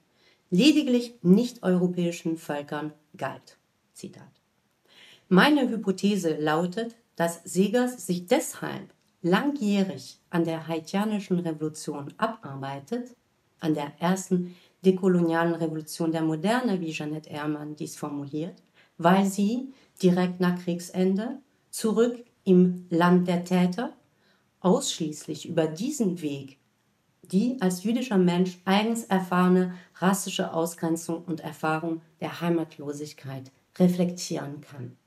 lediglich 0.49 1.15
nicht-europäischen 1.21 2.37
Völkern 2.37 2.91
galt. 3.15 3.57
Zitat. 3.93 4.27
Meine 5.29 5.69
Hypothese 5.69 6.35
lautet, 6.35 6.95
dass 7.15 7.41
Segers 7.45 8.05
sich 8.05 8.25
deshalb 8.25 8.93
langjährig 9.21 10.19
an 10.29 10.43
der 10.43 10.67
haitianischen 10.67 11.39
Revolution 11.39 12.13
abarbeitet, 12.17 13.15
an 13.59 13.73
der 13.73 13.91
ersten 13.99 14.55
dekolonialen 14.83 15.55
Revolution 15.55 16.11
der 16.11 16.23
Moderne, 16.23 16.79
wie 16.81 16.91
Jeanette 16.91 17.29
Ehrmann 17.29 17.75
dies 17.75 17.95
formuliert, 17.95 18.63
weil 18.97 19.25
sie 19.25 19.73
direkt 20.01 20.39
nach 20.39 20.57
Kriegsende 20.63 21.39
zurück 21.69 22.23
im 22.43 22.87
Land 22.89 23.27
der 23.27 23.43
Täter 23.43 23.93
ausschließlich 24.61 25.47
über 25.47 25.67
diesen 25.67 26.21
Weg 26.21 26.61
die 27.31 27.57
als 27.61 27.83
jüdischer 27.83 28.17
Mensch 28.17 28.59
eigens 28.65 29.05
erfahrene 29.05 29.73
rassische 29.95 30.53
Ausgrenzung 30.53 31.23
und 31.23 31.39
Erfahrung 31.39 32.01
der 32.19 32.41
Heimatlosigkeit 32.41 33.51
reflektieren 33.77 34.61
kann. 34.61 34.97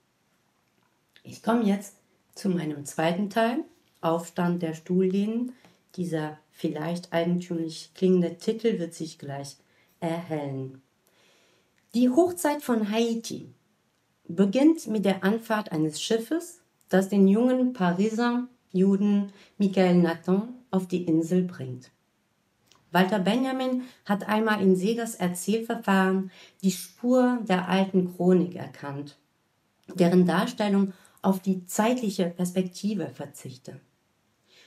Ich 1.23 1.43
komme 1.43 1.65
jetzt 1.65 1.97
zu 2.35 2.49
meinem 2.49 2.85
zweiten 2.85 3.31
Teil, 3.31 3.65
Aufstand 4.05 4.63
der 4.63 4.75
Stuhllehnen. 4.75 5.53
Dieser 5.97 6.39
vielleicht 6.51 7.13
eigentümlich 7.13 7.91
klingende 7.95 8.37
Titel 8.37 8.79
wird 8.79 8.95
sich 8.95 9.19
gleich 9.19 9.57
erhellen. 10.01 10.83
Die 11.95 12.11
Hochzeit 12.11 12.63
von 12.63 12.91
Haiti 12.91 13.55
beginnt 14.27 14.87
mit 14.87 15.05
der 15.05 15.23
Anfahrt 15.23 15.73
eines 15.73 16.01
Schiffes, 16.01 16.61
das 16.89 17.09
den 17.09 17.29
jungen 17.29 17.73
Pariser 17.73 18.49
Juden 18.73 19.33
Michael 19.59 19.97
Nathan 19.97 20.49
auf 20.71 20.89
die 20.89 21.05
Insel 21.05 21.43
bringt. 21.43 21.93
Walter 22.91 23.19
Benjamin 23.19 23.83
hat 24.05 24.29
einmal 24.29 24.61
in 24.63 24.77
Segers 24.77 25.15
Erzählverfahren 25.15 26.31
die 26.63 26.71
Spur 26.71 27.39
der 27.43 27.69
alten 27.69 28.15
Chronik 28.15 28.57
erkannt, 28.57 29.17
deren 29.95 30.27
Darstellung 30.27 30.93
auf 31.23 31.41
die 31.41 31.67
zeitliche 31.67 32.27
Perspektive 32.27 33.09
verzichte. 33.09 33.81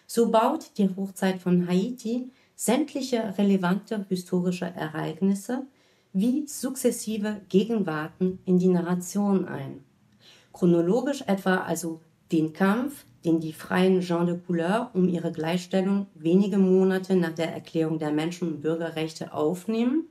So 0.08 0.32
baut 0.32 0.72
die 0.78 0.90
Hochzeit 0.96 1.42
von 1.42 1.68
Haiti 1.68 2.32
sämtliche 2.56 3.38
relevante 3.38 4.06
historische 4.08 4.66
Ereignisse 4.66 5.68
wie 6.14 6.48
sukzessive 6.48 7.42
Gegenwarten 7.50 8.40
in 8.46 8.58
die 8.58 8.70
Narration 8.70 9.46
ein. 9.46 9.84
Chronologisch 10.54 11.24
etwa 11.28 11.58
also 11.58 12.02
den 12.32 12.54
Kampf, 12.54 13.06
den 13.26 13.42
die 13.42 13.52
freien 13.52 14.00
Gens 14.00 14.26
de 14.26 14.40
Couleur 14.40 14.90
um 14.94 15.10
ihre 15.10 15.32
Gleichstellung 15.34 16.08
wenige 16.16 16.58
Monate 16.58 17.16
nach 17.16 17.34
der 17.34 17.54
Erklärung 17.54 18.00
der 18.00 18.12
Menschen- 18.12 18.48
und 18.48 18.62
Bürgerrechte 18.62 19.34
aufnehmen, 19.34 20.06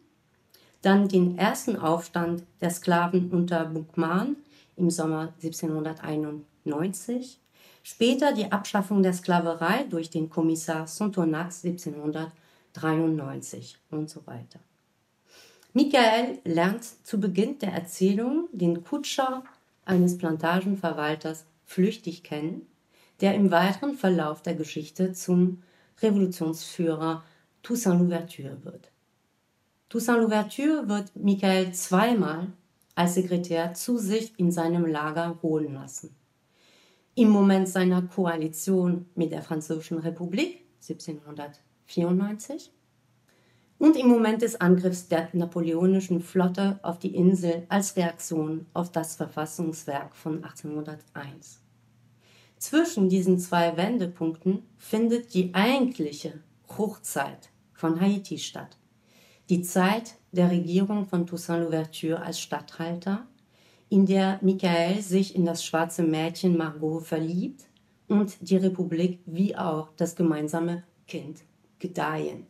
dann 0.83 1.09
den 1.09 1.39
ersten 1.39 1.77
Aufstand 1.77 2.45
der 2.61 2.71
Sklaven 2.71 3.31
unter 3.31 3.65
Bukman 3.65 4.37
im 4.77 4.91
Sommer 4.91 5.33
1791, 5.43 7.41
Später 7.89 8.33
die 8.33 8.51
Abschaffung 8.51 9.05
der 9.05 9.13
Sklaverei 9.13 9.85
durch 9.85 10.11
den 10.11 10.29
Kommissar 10.29 10.89
Sontonax 10.89 11.65
1793 11.65 13.79
und 13.93 14.11
so 14.11 14.27
weiter. 14.27 14.59
Michael 15.73 16.41
lernt 16.43 16.83
zu 16.83 17.21
Beginn 17.21 17.61
der 17.61 17.73
Erzählung 17.73 18.49
den 18.51 18.83
Kutscher 18.83 19.45
eines 19.85 20.19
Plantagenverwalters 20.19 21.45
flüchtig 21.65 22.25
kennen, 22.25 22.67
der 23.21 23.37
im 23.37 23.53
weiteren 23.53 23.95
Verlauf 23.95 24.43
der 24.43 24.57
Geschichte 24.57 25.13
zum 25.13 25.63
Revolutionsführer 26.03 27.23
Toussaint 27.63 28.01
Louverture 28.01 28.65
wird. 28.65 28.91
Toussaint 29.91 30.23
Louverture 30.23 30.89
wird 30.89 31.15
Michael 31.15 31.73
zweimal 31.73 32.49
als 32.97 33.15
Sekretär 33.15 33.75
zu 33.75 33.97
sich 33.97 34.37
in 34.41 34.51
seinem 34.51 34.87
Lager 34.87 35.39
holen 35.41 35.75
lassen 35.75 36.17
im 37.17 37.31
Moment 37.31 37.69
seiner 37.69 38.03
Koalition 38.03 39.07
mit 39.15 39.33
der 39.33 39.43
Französischen 39.43 39.99
Republik 39.99 40.67
1794 40.83 41.63
1794 41.89 42.73
und 43.79 43.97
im 43.97 44.09
Moment 44.09 44.43
des 44.43 44.61
Angriffs 44.61 45.09
der 45.09 45.29
napoleonischen 45.33 46.21
Flotte 46.21 46.79
auf 46.83 46.99
die 46.99 47.15
Insel 47.15 47.67
als 47.69 47.97
Reaktion 47.97 48.67
auf 48.75 48.93
das 48.93 49.17
Verfassungswerk 49.17 50.15
von 50.15 50.45
1801. 50.45 51.61
Zwischen 52.59 53.09
diesen 53.09 53.39
zwei 53.39 53.77
Wendepunkten 53.77 54.63
findet 54.77 55.35
die 55.35 55.55
eigentliche 55.55 56.41
Hochzeit 56.77 57.51
von 57.73 58.01
Haiti 58.01 58.39
statt. 58.39 58.79
Die 59.49 59.63
Zeit 59.63 60.17
der 60.33 60.51
Regierung 60.51 61.07
von 61.07 61.27
Toussaint 61.27 61.65
Louverture 61.65 62.21
als 62.21 62.41
Statthalter, 62.41 63.27
in 63.89 64.07
der 64.07 64.39
Michael 64.43 65.01
sich 65.01 65.35
in 65.35 65.45
das 65.45 65.65
schwarze 65.65 66.03
Mädchen 66.03 66.57
Margot 66.57 67.05
verliebt 67.05 67.65
und 68.09 68.37
die 68.41 68.57
Republik 68.57 69.21
wie 69.27 69.57
auch 69.57 69.91
das 69.97 70.17
gemeinsame 70.17 70.85
Kind 71.07 71.43
gedeihen. 71.79 72.47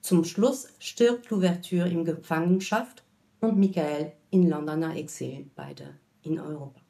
Zum 0.00 0.24
Schluss 0.24 0.68
stirbt 0.78 1.30
Louverture 1.30 1.88
in 1.88 2.04
Gefangenschaft 2.04 3.04
und 3.40 3.56
Michael 3.56 4.12
in 4.30 4.48
Londoner 4.48 4.96
Exil, 4.96 5.46
beide 5.54 5.94
in 6.22 6.38
Europa. 6.40 6.80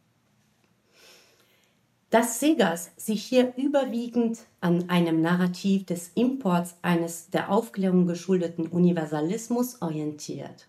Dass 2.10 2.40
Segas 2.40 2.90
sich 2.96 3.24
hier 3.24 3.54
überwiegend 3.56 4.40
an 4.60 4.90
einem 4.90 5.22
Narrativ 5.22 5.86
des 5.86 6.10
Imports 6.14 6.76
eines 6.82 7.30
der 7.30 7.50
Aufklärung 7.50 8.06
geschuldeten 8.06 8.66
Universalismus 8.66 9.80
orientiert, 9.80 10.68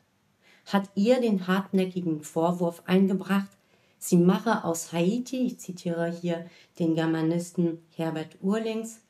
hat 0.65 0.89
ihr 0.95 1.19
den 1.19 1.47
hartnäckigen 1.47 2.21
Vorwurf 2.21 2.83
eingebracht, 2.85 3.49
sie 3.97 4.17
mache 4.17 4.63
aus 4.63 4.93
Haiti, 4.93 5.45
ich 5.45 5.59
zitiere 5.59 6.11
hier 6.11 6.45
den 6.79 6.95
Germanisten 6.95 7.79
Herbert 7.95 8.37
Urlings, 8.41 9.01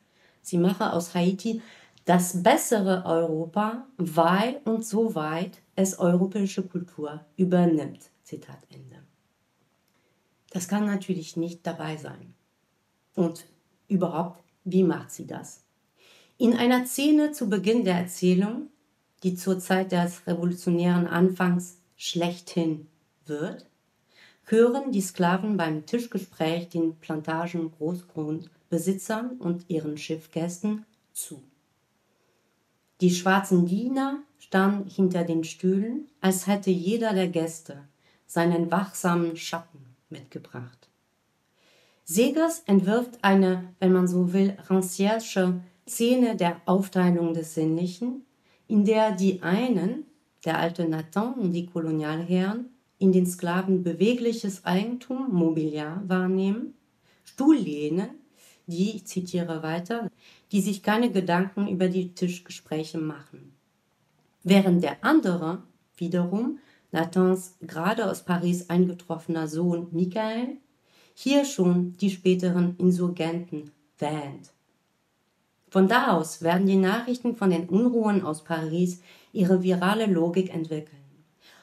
sie 0.42 0.58
mache 0.58 0.94
aus 0.94 1.14
Haiti 1.14 1.62
das 2.06 2.44
bessere 2.44 3.06
Europa, 3.06 3.88
weil 3.98 4.60
und 4.66 4.86
soweit 4.86 5.62
es 5.76 6.00
europäische 6.00 6.64
Kultur 6.64 7.26
übernimmt. 7.38 8.10
Zitat 8.24 8.60
Ende. 8.70 8.98
Das 10.52 10.68
kann 10.68 10.86
natürlich 10.86 11.38
nicht 11.38 11.66
dabei 11.66 11.98
sein. 11.98 12.34
Und 13.16 13.46
überhaupt, 13.88 14.44
wie 14.64 14.84
macht 14.84 15.12
sie 15.12 15.26
das? 15.26 15.64
In 16.38 16.56
einer 16.56 16.86
Szene 16.86 17.32
zu 17.32 17.50
Beginn 17.50 17.86
der 17.86 17.96
Erzählung, 17.96 18.70
die 19.24 19.36
zur 19.36 19.60
Zeit 19.60 19.92
des 19.92 20.28
revolutionären 20.28 21.08
Anfangs 21.08 21.78
schlechthin 21.96 22.88
wird, 23.26 23.66
hören 24.46 24.92
die 24.92 25.02
Sklaven 25.02 25.56
beim 25.58 25.86
Tischgespräch 25.86 26.70
den 26.70 26.98
Plantagen 26.98 27.72
Großgrundbesitzern 27.72 29.38
und 29.40 29.70
ihren 29.70 29.98
Schiffgästen 29.98 30.86
zu. 31.14 31.42
Die 33.00 33.12
schwarzen 33.12 33.66
Diener 33.66 34.20
standen 34.40 34.90
hinter 34.90 35.24
den 35.24 35.44
Stühlen, 35.44 36.08
als 36.22 36.48
hätte 36.48 36.72
jeder 36.72 37.14
der 37.14 37.30
Gäste 37.30 37.84
seinen 38.26 38.72
wachsamen 38.72 39.38
Schatten 39.38 39.96
mitgebracht. 40.10 40.90
Segers 42.06 42.64
entwirft 42.66 43.20
eine, 43.22 43.74
wenn 43.80 43.94
man 43.94 44.08
so 44.08 44.34
will, 44.34 44.58
rancièrsche 44.68 45.62
Szene 45.88 46.36
der 46.36 46.62
Aufteilung 46.66 47.34
des 47.34 47.56
Sinnlichen, 47.56 48.26
in 48.74 48.86
der 48.86 49.12
die 49.12 49.44
einen, 49.44 50.06
der 50.46 50.58
alte 50.58 50.90
Nathan 50.90 51.36
und 51.36 51.52
die 51.52 51.68
Kolonialherren, 51.68 52.72
in 52.98 53.12
den 53.12 53.28
Sklaven 53.28 53.84
bewegliches 53.84 54.66
Eigentum, 54.66 55.32
Mobiliar 55.32 56.02
wahrnehmen, 56.08 56.74
Stuhllehnen, 57.24 58.10
die, 58.66 58.96
ich 58.96 59.06
zitiere 59.06 59.62
weiter, 59.62 60.10
die 60.52 60.60
sich 60.60 60.82
keine 60.82 61.12
Gedanken 61.12 61.68
über 61.68 61.88
die 61.88 62.16
Tischgespräche 62.16 62.98
machen. 62.98 63.54
Während 64.42 64.84
der 64.84 65.06
andere 65.06 65.62
wiederum, 65.98 66.58
Nathans 66.92 67.56
gerade 67.62 68.10
aus 68.10 68.24
Paris 68.24 68.72
eingetroffener 68.72 69.48
Sohn 69.48 69.90
Michael, 69.92 70.58
hier 71.14 71.46
schon 71.46 71.94
die 71.98 72.10
späteren 72.10 72.76
Insurgenten 72.78 73.70
wähnt. 74.00 74.53
Von 75.74 75.88
da 75.88 76.12
aus 76.12 76.44
werden 76.44 76.68
die 76.68 76.76
Nachrichten 76.76 77.36
von 77.36 77.50
den 77.50 77.68
Unruhen 77.68 78.24
aus 78.24 78.44
Paris 78.44 79.02
ihre 79.32 79.64
virale 79.64 80.06
Logik 80.06 80.54
entwickeln, 80.54 81.02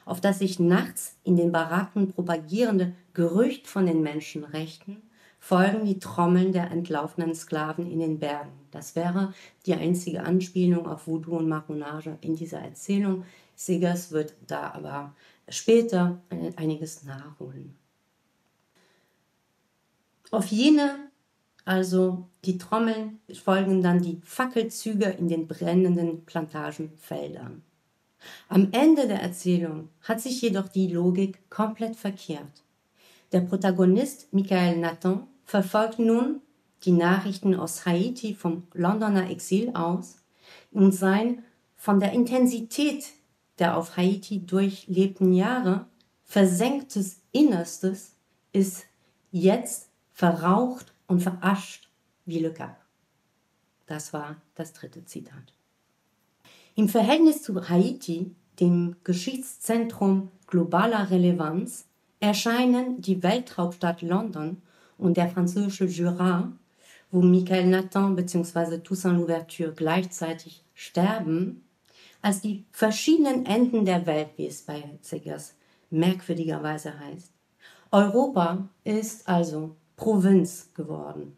auf 0.03 0.19
das 0.19 0.39
sich 0.39 0.59
nachts 0.59 1.15
in 1.23 1.37
den 1.37 1.53
Baracken 1.53 2.11
propagierende 2.11 2.91
Gerücht 3.13 3.67
von 3.67 3.85
den 3.85 4.03
Menschenrechten 4.03 5.01
folgen 5.39 5.85
die 5.85 5.97
Trommeln 5.97 6.51
der 6.51 6.71
entlaufenen 6.71 7.33
Sklaven 7.33 7.89
in 7.89 7.99
den 7.99 8.19
Bergen. 8.19 8.51
Das 8.71 8.97
wäre 8.97 9.33
die 9.65 9.75
einzige 9.75 10.23
Anspielung 10.23 10.87
auf 10.87 11.07
Voodoo 11.07 11.37
und 11.37 11.47
Maronage 11.47 12.17
in 12.19 12.35
dieser 12.35 12.59
Erzählung. 12.59 13.23
Siggers 13.55 14.11
wird 14.11 14.33
da 14.45 14.71
aber 14.71 15.15
später 15.47 16.19
einiges 16.57 17.05
nachholen. 17.05 17.77
Auf 20.31 20.47
jene, 20.47 21.10
also 21.71 22.27
die 22.43 22.57
Trommeln, 22.57 23.21
folgen 23.41 23.81
dann 23.81 24.01
die 24.01 24.19
Fackelzüge 24.25 25.05
in 25.05 25.29
den 25.29 25.47
brennenden 25.47 26.25
Plantagenfeldern. 26.25 27.63
Am 28.49 28.67
Ende 28.73 29.07
der 29.07 29.21
Erzählung 29.21 29.87
hat 30.01 30.19
sich 30.19 30.41
jedoch 30.41 30.67
die 30.67 30.87
Logik 30.87 31.49
komplett 31.49 31.95
verkehrt. 31.95 32.65
Der 33.31 33.39
Protagonist 33.39 34.33
Michael 34.33 34.79
Nathan 34.79 35.27
verfolgt 35.45 35.97
nun 35.97 36.41
die 36.83 36.91
Nachrichten 36.91 37.55
aus 37.55 37.85
Haiti 37.85 38.33
vom 38.33 38.63
Londoner 38.73 39.29
Exil 39.29 39.71
aus 39.73 40.17
und 40.73 40.91
sein 40.91 41.45
von 41.77 42.01
der 42.01 42.11
Intensität 42.11 43.05
der 43.59 43.77
auf 43.77 43.95
Haiti 43.95 44.45
durchlebten 44.45 45.31
Jahre 45.31 45.85
versenktes 46.25 47.21
Innerstes 47.31 48.17
ist 48.51 48.83
jetzt 49.31 49.89
verraucht 50.11 50.91
und 51.11 51.19
verascht 51.21 51.89
wie 52.25 52.39
Le 52.39 52.53
Cap. 52.53 52.77
Das 53.85 54.13
war 54.13 54.37
das 54.55 54.71
dritte 54.71 55.03
Zitat. 55.03 55.53
Im 56.75 56.87
Verhältnis 56.87 57.43
zu 57.43 57.67
Haiti, 57.67 58.33
dem 58.61 58.95
Geschichtszentrum 59.03 60.29
globaler 60.47 61.11
Relevanz, 61.11 61.85
erscheinen 62.21 63.01
die 63.01 63.21
Welthauptstadt 63.21 64.01
London 64.01 64.61
und 64.97 65.17
der 65.17 65.27
französische 65.27 65.85
Jura, 65.85 66.53
wo 67.11 67.21
Michael 67.21 67.67
Nathan 67.67 68.15
bzw. 68.15 68.77
Toussaint 68.77 69.17
Louverture 69.17 69.73
gleichzeitig 69.73 70.63
sterben, 70.73 71.65
als 72.21 72.39
die 72.39 72.63
verschiedenen 72.71 73.45
Enden 73.45 73.83
der 73.83 74.05
Welt, 74.05 74.29
wie 74.37 74.47
es 74.47 74.61
bei 74.61 74.97
Zeggers 75.01 75.55
merkwürdigerweise 75.89 76.97
heißt. 76.97 77.33
Europa 77.91 78.69
ist 78.85 79.27
also 79.27 79.75
Provinz 80.01 80.69
geworden. 80.73 81.37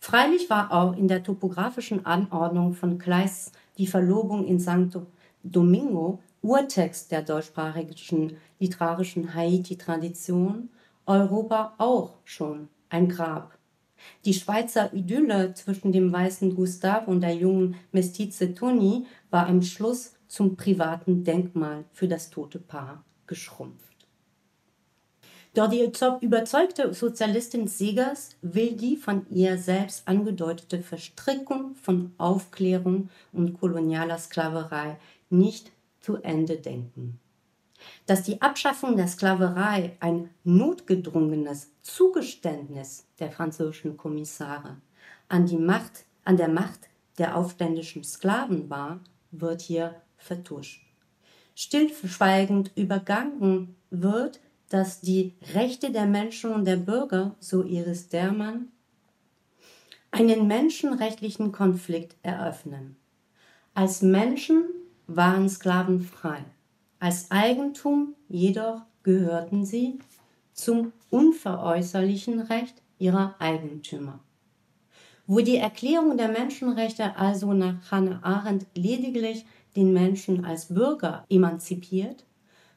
Freilich 0.00 0.50
war 0.50 0.72
auch 0.72 0.96
in 0.96 1.06
der 1.06 1.22
topografischen 1.22 2.04
Anordnung 2.04 2.74
von 2.74 2.98
Kleist 2.98 3.54
die 3.78 3.86
Verlobung 3.86 4.44
in 4.44 4.58
Santo 4.58 5.06
Domingo 5.44 6.18
Urtext 6.42 7.12
der 7.12 7.22
deutschsprachigen 7.22 8.38
literarischen 8.58 9.32
Haiti-Tradition, 9.32 10.68
Europa 11.06 11.74
auch 11.78 12.14
schon 12.24 12.66
ein 12.88 13.08
Grab. 13.08 13.56
Die 14.24 14.34
Schweizer 14.34 14.92
Idylle 14.92 15.54
zwischen 15.54 15.92
dem 15.92 16.12
weißen 16.12 16.56
Gustav 16.56 17.06
und 17.06 17.20
der 17.20 17.36
jungen 17.36 17.76
Mestize 17.92 18.52
Toni 18.52 19.06
war 19.30 19.46
am 19.46 19.62
Schluss 19.62 20.14
zum 20.26 20.56
privaten 20.56 21.22
Denkmal 21.22 21.84
für 21.92 22.08
das 22.08 22.30
tote 22.30 22.58
Paar 22.58 23.04
geschrumpft. 23.28 23.85
Doch 25.56 25.70
die 25.70 25.90
überzeugte 26.20 26.92
Sozialistin 26.92 27.66
Segers 27.66 28.36
will 28.42 28.72
die 28.72 28.96
von 28.96 29.26
ihr 29.30 29.56
selbst 29.56 30.06
angedeutete 30.06 30.82
Verstrickung 30.82 31.74
von 31.74 32.12
Aufklärung 32.18 33.08
und 33.32 33.58
kolonialer 33.58 34.18
Sklaverei 34.18 34.98
nicht 35.30 35.72
zu 36.00 36.16
Ende 36.16 36.58
denken 36.58 37.18
dass 38.06 38.22
die 38.22 38.40
Abschaffung 38.40 38.96
der 38.96 39.08
Sklaverei 39.08 39.96
ein 40.00 40.30
notgedrungenes 40.44 41.72
Zugeständnis 41.82 43.06
der 43.18 43.30
französischen 43.30 43.96
Kommissare 43.96 44.76
an 45.28 45.46
die 45.46 45.58
Macht, 45.58 46.04
an 46.24 46.36
der 46.36 46.48
Macht 46.48 46.88
der 47.18 47.36
aufständischen 47.36 48.04
Sklaven 48.04 48.70
war, 48.70 49.00
wird 49.30 49.62
hier 49.62 49.94
vertuscht. 50.16 50.82
Stillschweigend 51.54 52.70
übergangen 52.76 53.76
wird, 53.90 54.40
dass 54.68 55.00
die 55.00 55.34
Rechte 55.54 55.92
der 55.92 56.06
Menschen 56.06 56.52
und 56.52 56.64
der 56.64 56.76
Bürger, 56.76 57.34
so 57.40 57.62
Iris 57.62 58.08
Dermann, 58.08 58.68
einen 60.10 60.46
menschenrechtlichen 60.46 61.52
Konflikt 61.52 62.16
eröffnen. 62.22 62.96
Als 63.74 64.02
Menschen 64.02 64.64
waren 65.06 65.48
Sklaven 65.48 66.00
frei. 66.00 66.44
Als 66.98 67.30
Eigentum 67.30 68.14
jedoch 68.28 68.82
gehörten 69.02 69.64
sie 69.64 69.98
zum 70.52 70.92
unveräußerlichen 71.10 72.40
Recht 72.40 72.74
ihrer 72.98 73.34
Eigentümer. 73.38 74.20
Wo 75.26 75.40
die 75.40 75.56
Erklärung 75.56 76.16
der 76.16 76.28
Menschenrechte 76.28 77.16
also 77.16 77.52
nach 77.52 77.90
Hannah 77.90 78.20
Arendt 78.22 78.66
lediglich 78.74 79.44
den 79.74 79.92
Menschen 79.92 80.44
als 80.44 80.66
Bürger 80.72 81.24
emanzipiert, 81.28 82.24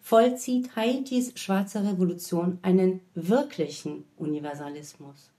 vollzieht 0.01 0.75
Haitis 0.75 1.33
schwarze 1.35 1.83
Revolution 1.83 2.59
einen 2.61 3.01
wirklichen 3.15 4.05
Universalismus. 4.17 5.31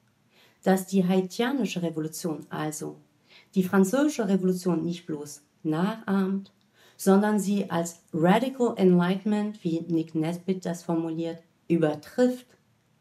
Dass 0.62 0.86
die 0.86 1.06
haitianische 1.06 1.82
Revolution 1.82 2.46
also 2.50 2.96
die 3.54 3.64
französische 3.64 4.28
Revolution 4.28 4.84
nicht 4.84 5.06
bloß 5.06 5.42
nachahmt, 5.62 6.52
sondern 6.96 7.40
sie 7.40 7.70
als 7.70 8.02
Radical 8.12 8.74
Enlightenment, 8.76 9.64
wie 9.64 9.80
Nick 9.88 10.14
Nesbitt 10.14 10.66
das 10.66 10.82
formuliert, 10.82 11.42
übertrifft, 11.68 12.46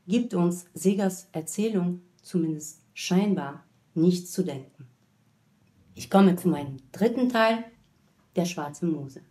gibt 0.08 0.34
uns 0.34 0.66
Segers 0.74 1.28
Erzählung 1.34 2.02
zumindest 2.22 2.82
scheinbar 2.94 3.64
nicht 3.94 4.28
zu 4.30 4.44
denken. 4.44 4.88
Ich 5.96 6.10
komme 6.10 6.36
zu 6.36 6.48
meinem 6.48 6.78
dritten 6.92 7.30
Teil, 7.30 7.66
der 8.36 8.46
schwarze 8.46 8.86
Mose. 8.86 9.22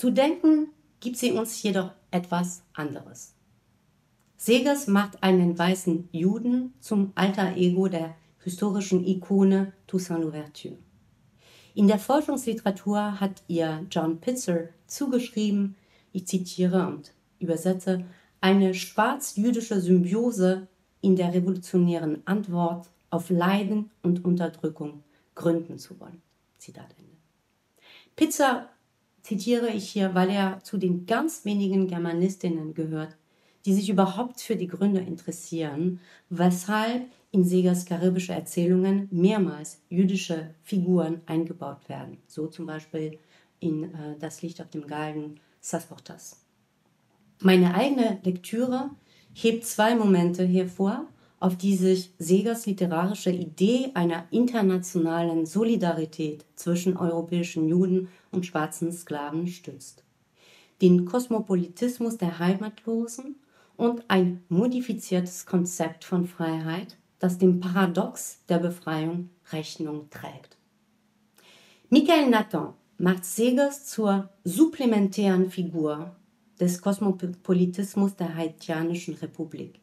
Zu 0.00 0.10
denken 0.10 0.68
gibt 1.00 1.18
sie 1.18 1.32
uns 1.32 1.62
jedoch 1.62 1.90
etwas 2.10 2.62
anderes. 2.72 3.34
Segers 4.38 4.86
macht 4.86 5.22
einen 5.22 5.58
weißen 5.58 6.08
Juden 6.10 6.72
zum 6.80 7.12
alter 7.16 7.54
Ego 7.54 7.86
der 7.86 8.16
historischen 8.42 9.06
Ikone 9.06 9.74
Toussaint 9.86 10.22
Louverture. 10.22 10.78
In 11.74 11.86
der 11.86 11.98
Forschungsliteratur 11.98 13.20
hat 13.20 13.42
ihr 13.46 13.84
John 13.90 14.22
Pitzer 14.22 14.70
zugeschrieben, 14.86 15.76
ich 16.14 16.26
zitiere 16.26 16.86
und 16.86 17.12
übersetze, 17.38 18.06
eine 18.40 18.72
schwarz-jüdische 18.72 19.82
Symbiose 19.82 20.66
in 21.02 21.14
der 21.14 21.34
revolutionären 21.34 22.26
Antwort 22.26 22.88
auf 23.10 23.28
Leiden 23.28 23.90
und 24.02 24.24
Unterdrückung 24.24 25.04
gründen 25.34 25.78
zu 25.78 26.00
wollen. 26.00 26.22
Zitat 26.56 26.88
Ende. 26.98 27.18
Pitzer 28.16 28.70
zitiere 29.22 29.68
ich 29.70 29.88
hier, 29.90 30.14
weil 30.14 30.30
er 30.30 30.60
zu 30.62 30.76
den 30.78 31.06
ganz 31.06 31.44
wenigen 31.44 31.88
Germanistinnen 31.88 32.74
gehört, 32.74 33.16
die 33.66 33.74
sich 33.74 33.90
überhaupt 33.90 34.40
für 34.40 34.56
die 34.56 34.66
Gründe 34.66 35.00
interessieren, 35.00 36.00
weshalb 36.30 37.06
in 37.30 37.44
Segers 37.44 37.84
karibische 37.84 38.32
Erzählungen 38.32 39.08
mehrmals 39.10 39.82
jüdische 39.88 40.54
Figuren 40.62 41.20
eingebaut 41.26 41.88
werden. 41.88 42.18
So 42.26 42.46
zum 42.46 42.66
Beispiel 42.66 43.18
in 43.60 43.84
äh, 43.84 44.16
Das 44.18 44.42
Licht 44.42 44.60
auf 44.60 44.70
dem 44.70 44.86
Galgen 44.86 45.38
Sasportas. 45.60 46.40
Meine 47.40 47.74
eigene 47.74 48.18
Lektüre 48.24 48.90
hebt 49.32 49.64
zwei 49.64 49.94
Momente 49.94 50.44
hervor, 50.44 51.06
auf 51.40 51.56
die 51.56 51.74
sich 51.74 52.12
Segers 52.18 52.66
literarische 52.66 53.30
Idee 53.30 53.90
einer 53.94 54.26
internationalen 54.30 55.46
Solidarität 55.46 56.44
zwischen 56.54 56.98
europäischen 56.98 57.66
Juden 57.66 58.08
und 58.30 58.44
schwarzen 58.44 58.92
Sklaven 58.92 59.46
stützt. 59.46 60.04
Den 60.82 61.06
Kosmopolitismus 61.06 62.18
der 62.18 62.38
Heimatlosen 62.38 63.36
und 63.76 64.04
ein 64.08 64.44
modifiziertes 64.50 65.46
Konzept 65.46 66.04
von 66.04 66.26
Freiheit, 66.26 66.98
das 67.18 67.38
dem 67.38 67.60
Paradox 67.60 68.40
der 68.48 68.58
Befreiung 68.58 69.30
Rechnung 69.50 70.08
trägt. 70.10 70.58
Michael 71.88 72.28
Nathan 72.28 72.74
macht 72.98 73.24
Segers 73.24 73.86
zur 73.86 74.28
supplementären 74.44 75.50
Figur 75.50 76.14
des 76.60 76.82
Kosmopolitismus 76.82 78.14
der 78.14 78.34
Haitianischen 78.34 79.14
Republik. 79.14 79.80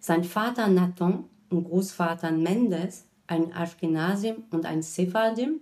Sein 0.00 0.24
Vater 0.24 0.68
Nathan 0.68 1.24
und 1.50 1.64
Großvater 1.64 2.30
Mendes, 2.32 3.06
ein 3.26 3.52
Ashkenazim 3.52 4.44
und 4.50 4.66
ein 4.66 4.82
Sephardim, 4.82 5.60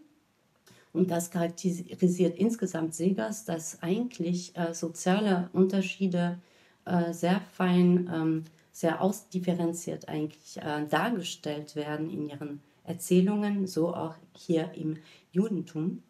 und 0.95 1.11
das 1.11 1.31
charakterisiert 1.31 2.39
insgesamt 2.39 2.95
Segers, 2.95 3.45
dass 3.45 3.83
eigentlich 3.83 4.57
äh, 4.57 4.73
soziale 4.73 5.51
Unterschiede 5.53 6.39
äh, 6.85 7.13
sehr 7.13 7.41
fein, 7.53 8.09
ähm, 8.15 8.45
sehr 8.71 9.03
ausdifferenziert 9.03 10.09
eigentlich 10.09 10.57
äh, 10.59 10.87
dargestellt 10.89 11.75
werden 11.75 12.09
in 12.11 12.29
ihren 12.29 12.61
Erzählungen, 12.85 13.67
so 13.67 13.93
auch 13.93 14.15
hier 14.37 14.71
im 14.75 14.97
Judentum. 15.33 16.03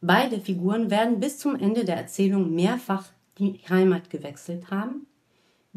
Beide 0.00 0.40
Figuren 0.40 0.90
werden 0.90 1.18
bis 1.18 1.38
zum 1.38 1.56
Ende 1.56 1.84
der 1.84 1.96
Erzählung 1.96 2.54
mehrfach 2.54 3.08
die 3.38 3.60
Heimat 3.68 4.10
gewechselt 4.10 4.70
haben, 4.70 5.06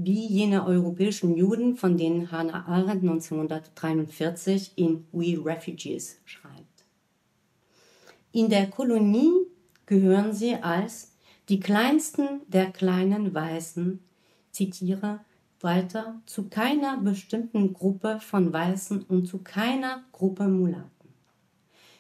wie 0.02 0.28
jene 0.28 0.66
europäischen 0.66 1.36
Juden, 1.36 1.76
von 1.76 1.98
denen 1.98 2.32
Hannah 2.32 2.66
Arendt 2.68 3.04
1943 3.04 4.72
in 4.78 5.06
We 5.12 5.38
Refugees 5.44 6.22
schreibt. 6.24 6.86
In 8.32 8.48
der 8.48 8.68
Kolonie 8.68 9.34
gehören 9.86 10.32
sie 10.32 10.56
als 10.56 11.12
die 11.50 11.60
kleinsten 11.60 12.42
der 12.48 12.72
kleinen 12.72 13.34
Weißen, 13.34 14.00
zitiere 14.52 15.20
weiter, 15.60 16.22
zu 16.26 16.48
keiner 16.48 16.96
bestimmten 17.02 17.74
Gruppe 17.74 18.20
von 18.22 18.54
Weißen 18.54 19.04
und 19.04 19.26
zu 19.26 19.40
keiner 19.40 20.06
Gruppe 20.14 20.48
Mulatten. 20.48 20.90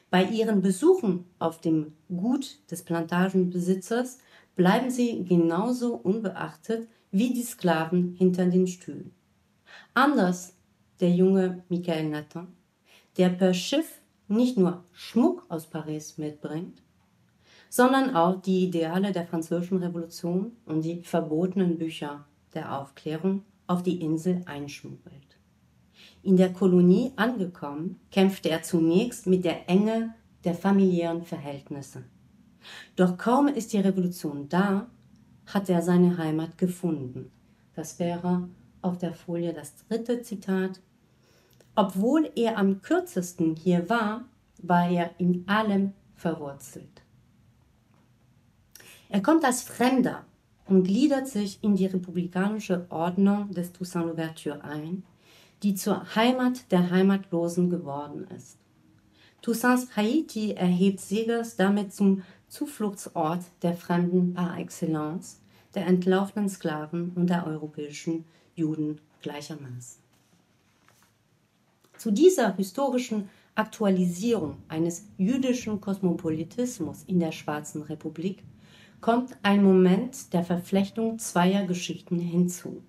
Bei 0.09 0.23
ihren 0.23 0.62
Besuchen 0.62 1.25
auf 1.38 1.59
dem 1.59 1.91
Gut 2.07 2.59
des 2.71 2.81
Plantagenbesitzers 2.83 4.19
bleiben 4.55 4.89
sie 4.89 5.25
genauso 5.25 5.95
unbeachtet 5.95 6.88
wie 7.12 7.34
die 7.34 7.43
Sklaven 7.43 8.15
hinter 8.17 8.45
den 8.45 8.67
Stühlen. 8.67 9.12
Anders 9.93 10.56
der 11.00 11.12
junge 11.12 11.63
Michael 11.69 12.10
Nathan, 12.10 12.48
der 13.17 13.30
per 13.30 13.54
Schiff 13.54 14.02
nicht 14.28 14.58
nur 14.58 14.84
Schmuck 14.91 15.45
aus 15.50 15.67
Paris 15.67 16.17
mitbringt, 16.17 16.84
sondern 17.69 18.15
auch 18.15 18.41
die 18.41 18.65
Ideale 18.65 19.12
der 19.12 19.26
Französischen 19.26 19.78
Revolution 19.78 20.52
und 20.65 20.82
die 20.82 21.02
verbotenen 21.04 21.78
Bücher 21.78 22.26
der 22.54 22.78
Aufklärung 22.78 23.43
auf 23.67 23.84
die 23.84 24.02
Insel 24.02 24.41
einschmuggelt. 24.45 25.38
In 26.24 26.36
der 26.36 26.52
Kolonie 26.52 27.13
angekommen, 27.15 28.00
kämpfte 28.12 28.50
er 28.50 28.63
zunächst 28.63 29.28
mit 29.28 29.45
der 29.45 29.69
Enge 29.69 30.15
der 30.43 30.54
familiären 30.54 31.24
Verhältnisse. 31.24 32.04
Doch 32.95 33.17
kaum 33.17 33.48
ist 33.48 33.72
die 33.74 33.80
Revolution 33.80 34.50
da, 34.50 34.89
hat 35.53 35.69
er 35.69 35.81
seine 35.81 36.17
Heimat 36.17 36.57
gefunden. 36.57 37.31
Das 37.75 37.99
wäre 37.99 38.47
auf 38.81 38.97
der 38.97 39.13
Folie 39.13 39.53
das 39.53 39.75
dritte 39.88 40.21
Zitat. 40.21 40.81
Obwohl 41.75 42.31
er 42.35 42.57
am 42.57 42.81
kürzesten 42.81 43.55
hier 43.55 43.89
war, 43.89 44.25
war 44.62 44.89
er 44.89 45.12
in 45.17 45.47
allem 45.47 45.93
verwurzelt. 46.15 47.01
Er 49.09 49.21
kommt 49.21 49.43
als 49.43 49.63
Fremder 49.63 50.25
und 50.67 50.83
gliedert 50.83 51.27
sich 51.27 51.63
in 51.63 51.75
die 51.75 51.88
republikanische 51.88 52.85
Ordnung 52.89 53.51
des 53.51 53.71
Toussaint 53.71 54.05
Louverture 54.05 54.63
ein, 54.63 55.03
die 55.63 55.73
zur 55.73 56.15
Heimat 56.15 56.71
der 56.71 56.91
Heimatlosen 56.91 57.69
geworden 57.69 58.27
ist. 58.35 58.57
Toussaints 59.41 59.95
Haiti 59.95 60.51
erhebt 60.51 60.99
Segers 60.99 61.55
damit 61.55 61.93
zum 61.93 62.23
Zufluchtsort 62.49 63.43
der 63.62 63.73
Fremden 63.73 64.33
par 64.33 64.57
excellence, 64.57 65.38
der 65.75 65.86
entlaufenen 65.88 66.49
Sklaven 66.49 67.12
und 67.15 67.29
der 67.29 67.45
europäischen 67.45 68.25
Juden 68.55 68.99
gleichermaßen. 69.21 70.01
Zu 71.97 72.12
dieser 72.12 72.55
historischen 72.55 73.29
Aktualisierung 73.55 74.58
eines 74.69 75.05
jüdischen 75.17 75.82
Kosmopolitismus 75.82 77.03
in 77.08 77.19
der 77.19 77.34
Schwarzen 77.34 77.82
Republik 77.82 78.43
kommt 79.01 79.36
ein 79.43 79.63
Moment 79.63 80.34
der 80.34 80.43
Verflechtung 80.43 81.19
zweier 81.19 81.65
Geschichten 81.65 82.19
hinzu. 82.19 82.82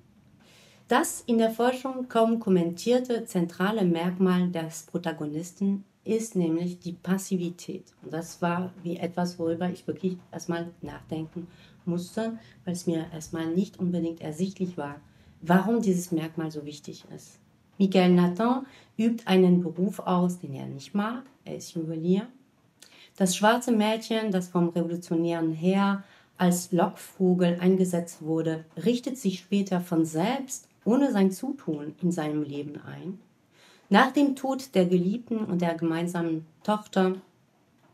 Das 0.87 1.23
in 1.27 1.39
der 1.39 1.51
Forschung 1.51 2.09
kaum 2.09 2.41
kommentierte 2.41 3.25
zentrale 3.25 3.85
Merkmal 3.85 4.49
des 4.51 4.85
Protagonisten 4.85 5.85
ist 6.05 6.35
nämlich 6.35 6.81
die 6.81 6.93
Passivität. 6.93 7.85
Und 8.03 8.13
das 8.13 8.41
war 8.43 8.73
wie 8.83 8.97
etwas, 8.97 9.39
worüber 9.39 9.69
ich 9.71 9.87
wirklich 9.87 10.17
erstmal 10.33 10.71
nachdenken 10.83 11.47
musste, 11.91 12.39
weil 12.65 12.75
es 12.75 12.87
mir 12.87 13.07
erstmal 13.13 13.47
nicht 13.47 13.79
unbedingt 13.79 14.21
ersichtlich 14.21 14.79
war, 14.79 14.97
warum 15.43 15.83
dieses 15.83 16.13
Merkmal 16.13 16.51
so 16.51 16.65
wichtig 16.65 17.05
ist. 17.15 17.39
Michael 17.79 18.13
Nathan 18.13 18.67
übt 18.99 19.27
einen 19.27 19.63
Beruf 19.63 20.01
aus, 20.01 20.39
den 20.39 20.55
er 20.55 20.67
nicht 20.67 20.95
mag. 20.95 21.25
Er 21.45 21.57
ist 21.57 21.75
Juwelier. 21.75 22.29
Das 23.17 23.37
schwarze 23.37 23.73
Mädchen, 23.73 24.31
das 24.31 24.49
vom 24.49 24.69
revolutionären 24.69 25.53
Heer 25.53 26.05
als 26.37 26.73
Lockvogel 26.73 27.59
eingesetzt 27.61 28.23
wurde, 28.23 28.65
richtet 28.85 29.19
sich 29.19 29.41
später 29.41 29.81
von 29.81 30.05
selbst, 30.05 30.69
ohne 30.85 31.13
sein 31.13 31.31
Zutun, 31.31 31.95
in 32.01 32.13
seinem 32.13 32.43
Leben 32.43 32.81
ein. 32.81 33.19
Nach 33.91 34.13
dem 34.13 34.37
Tod 34.37 34.75
der 34.75 34.87
Geliebten 34.87 35.39
und 35.39 35.61
der 35.61 35.75
gemeinsamen 35.75 36.47
Tochter 36.63 37.17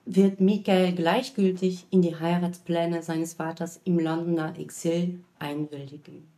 wird 0.06 0.40
Michael 0.40 0.94
gleichgültig 0.94 1.86
in 1.90 2.00
die 2.00 2.14
Heiratspläne 2.18 3.02
seines 3.02 3.34
Vaters 3.34 3.80
im 3.84 3.98
Londoner 3.98 4.56
Exil 4.56 5.20
einwilligen. 5.40 6.28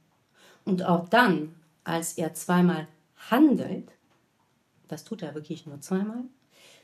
Und 0.64 0.85
auch 0.85 1.09
dann, 1.09 1.54
als 1.85 2.14
er 2.14 2.33
zweimal 2.33 2.88
handelt, 3.31 3.92
das 4.88 5.04
tut 5.04 5.22
er 5.22 5.35
wirklich 5.35 5.66
nur 5.66 5.81
zweimal, 5.81 6.24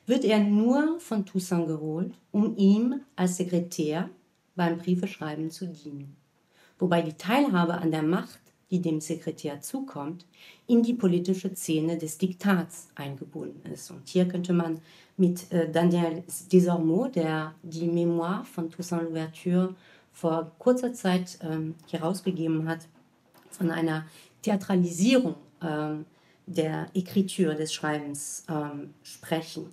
wird 0.07 0.25
er 0.25 0.41
nur 0.41 1.01
von 1.01 1.25
Toussaint 1.25 1.67
geholt, 1.67 2.13
um 2.31 2.55
ihm 2.57 3.01
als 3.17 3.39
Sekretär 3.39 4.11
beim 4.55 4.77
Briefeschreiben 4.77 5.51
zu 5.51 5.67
dienen. 5.67 6.17
Wobei 6.79 7.01
die 7.01 7.15
Teilhabe 7.15 7.75
an 7.75 7.91
der 7.93 8.03
Macht, 8.03 8.41
die 8.75 8.83
dem 8.83 9.01
Sekretär 9.01 9.61
zukommt, 9.61 10.27
in 10.67 10.83
die 10.83 10.95
politische 10.95 11.55
Szene 11.55 11.97
des 11.97 12.19
Diktats 12.19 12.89
eingebunden 12.97 13.71
ist. 13.73 13.91
Und 13.93 14.09
hier 14.09 14.27
könnte 14.27 14.53
man 14.53 14.81
mit 15.17 15.51
äh, 15.53 15.71
Daniel 15.71 16.25
Desormeaux, 16.53 17.09
der 17.09 17.55
die 17.63 17.87
Memoire 17.87 18.45
von 18.45 18.69
Toussaint 18.71 19.05
Louverture 19.05 19.77
vor 20.13 20.51
kurzer 20.59 20.93
Zeit 20.93 21.39
ähm, 21.43 21.77
herausgegeben 21.89 22.69
hat, 22.69 22.81
von 23.51 23.71
einer 23.71 24.07
Theatralisierung 24.43 25.37
ähm, 25.63 26.05
der 26.47 26.89
Ekritur 26.95 27.55
des 27.55 27.73
Schreibens 27.73 28.45
ähm, 28.49 28.93
sprechen. 29.05 29.67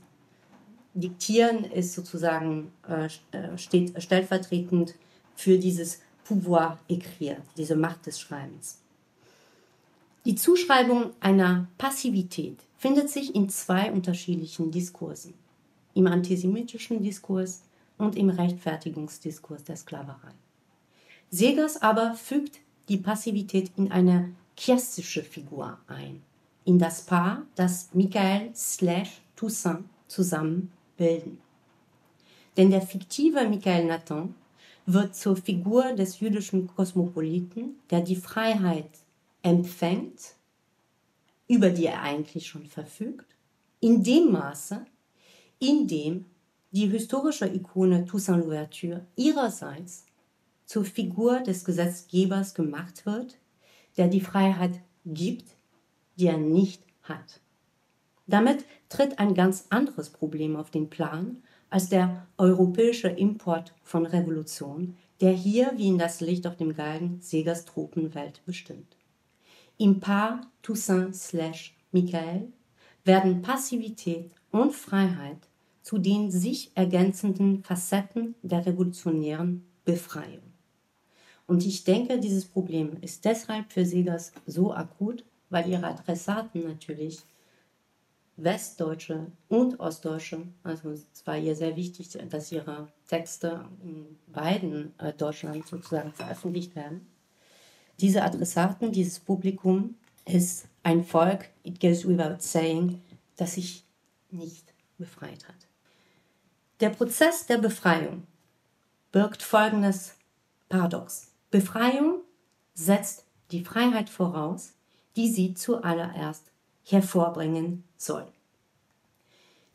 Diktieren 0.94 1.64
ist 1.64 1.94
sozusagen 1.94 2.72
äh, 2.88 3.06
äh, 3.36 3.58
steht 3.58 4.02
stellvertretend 4.02 4.94
für 5.36 5.58
dieses 5.58 6.02
pouvoir 6.24 6.78
écrire, 6.88 7.38
diese 7.58 7.76
Macht 7.76 8.06
des 8.06 8.20
Schreibens. 8.20 8.82
Die 10.24 10.36
Zuschreibung 10.36 11.14
einer 11.20 11.68
Passivität 11.80 12.60
findet 12.78 13.10
sich 13.10 13.34
in 13.34 13.50
zwei 13.50 13.92
unterschiedlichen 13.92 14.70
Diskursen, 14.70 15.34
im 15.96 16.06
antisemitischen 16.06 17.02
Diskurs 17.02 17.64
und 17.98 18.16
im 18.16 18.30
Rechtfertigungsdiskurs 18.30 19.64
der 19.64 19.78
Sklaverei. 19.78 20.34
Segers 21.32 21.82
aber 21.82 22.14
fügt 22.14 22.60
die 22.88 22.98
Passivität 22.98 23.72
in 23.78 23.92
eine 23.92 24.36
chiastische 24.56 25.24
Figur 25.24 25.80
ein, 25.88 26.22
in 26.66 26.78
das 26.78 27.02
Paar, 27.02 27.42
das 27.56 27.90
Michael 27.94 28.52
slash 28.54 29.22
Toussaint 29.36 29.86
zusammen 30.08 30.72
bilden. 30.98 31.40
Denn 32.58 32.70
der 32.70 32.84
fiktive 32.84 33.50
Michael 33.50 33.88
Nathan 33.88 34.36
wird 34.86 35.16
zur 35.16 35.36
Figur 35.36 35.94
des 35.94 36.20
jüdischen 36.20 36.68
Kosmopoliten, 36.68 37.78
der 37.90 38.02
die 38.02 38.16
Freiheit 38.16 38.90
empfängt, 39.42 40.36
über 41.48 41.70
die 41.70 41.86
er 41.86 42.02
eigentlich 42.02 42.48
schon 42.48 42.66
verfügt, 42.66 43.36
in 43.80 44.04
dem 44.04 44.32
Maße, 44.32 44.86
in 45.60 45.88
dem 45.88 46.26
die 46.72 46.88
historische 46.88 47.48
Ikone 47.48 48.06
Toussaint 48.06 48.44
Louverture 48.44 49.06
ihrerseits 49.16 50.06
zur 50.66 50.86
Figur 50.86 51.42
des 51.42 51.66
Gesetzgebers 51.66 52.54
gemacht 52.54 53.06
wird, 53.06 53.38
der 53.98 54.08
die 54.08 54.22
Freiheit 54.22 54.80
gibt, 55.06 55.56
die 56.18 56.28
er 56.28 56.38
nicht 56.38 56.84
hat. 57.04 57.42
Damit 58.28 58.64
tritt 58.88 59.20
ein 59.20 59.34
ganz 59.34 59.66
anderes 59.70 60.10
Problem 60.10 60.56
auf 60.56 60.72
den 60.72 60.90
Plan 60.90 61.44
als 61.70 61.90
der 61.90 62.28
europäische 62.38 63.10
Import 63.10 63.74
von 63.84 64.06
Revolution, 64.06 64.96
der 65.20 65.32
hier 65.32 65.74
wie 65.76 65.88
in 65.88 65.98
das 65.98 66.22
Licht 66.22 66.48
auf 66.48 66.56
dem 66.56 66.74
Galgen 66.74 67.20
Segers 67.22 67.66
Tropenwelt 67.66 68.42
bestimmt. 68.46 68.96
Im 69.82 70.00
Paar 70.00 70.42
Toussaint 70.62 71.16
slash 71.16 71.76
Michael 71.92 72.54
werden 73.04 73.42
Passivität 73.42 74.30
und 74.52 74.74
Freiheit 74.74 75.40
zu 75.82 75.98
den 75.98 76.30
sich 76.30 76.70
ergänzenden 76.76 77.64
Facetten 77.64 78.36
der 78.44 78.64
revolutionären 78.64 79.66
Befreiung. 79.84 80.44
Und 81.48 81.66
ich 81.66 81.84
denke, 81.84 82.20
dieses 82.20 82.46
Problem 82.46 82.98
ist 83.02 83.26
deshalb 83.26 83.72
für 83.72 83.84
Segers 83.84 84.34
so 84.46 84.72
akut, 84.72 85.26
weil 85.50 85.68
ihre 85.68 85.88
Adressaten 85.88 86.64
natürlich 86.64 87.24
Westdeutsche 88.38 89.32
und 89.48 89.80
Ostdeutsche, 89.80 90.44
also 90.62 90.92
es 90.92 91.26
war 91.26 91.40
ihr 91.40 91.56
sehr 91.56 91.76
wichtig, 91.76 92.10
dass 92.30 92.52
ihre 92.52 92.88
Texte 93.08 93.66
in 93.82 94.20
beiden 94.28 94.94
äh, 95.00 95.12
Deutschland 95.12 95.66
sozusagen 95.66 96.14
veröffentlicht 96.14 96.76
werden. 96.76 97.11
Diese 98.02 98.24
Adressaten, 98.24 98.92
dieses 98.92 99.20
Publikum 99.20 99.96
ist 100.26 100.68
ein 100.82 101.04
Volk, 101.04 101.50
it 101.64 101.80
goes 101.80 102.08
without 102.08 102.40
saying, 102.40 103.00
das 103.38 103.54
sich 103.54 103.86
nicht 104.32 104.74
befreit 104.98 105.48
hat. 105.48 105.68
Der 106.80 106.90
Prozess 106.90 107.46
der 107.46 107.60
Befreiung 107.60 108.24
birgt 109.12 109.44
folgendes 109.44 110.16
Paradox. 110.68 111.28
Befreiung 111.52 112.22
setzt 112.74 113.26
die 113.52 113.64
Freiheit 113.64 114.10
voraus, 114.10 114.74
die 115.16 115.30
sie 115.30 115.54
zuallererst 115.54 116.46
hervorbringen 116.84 117.84
soll. 117.98 118.26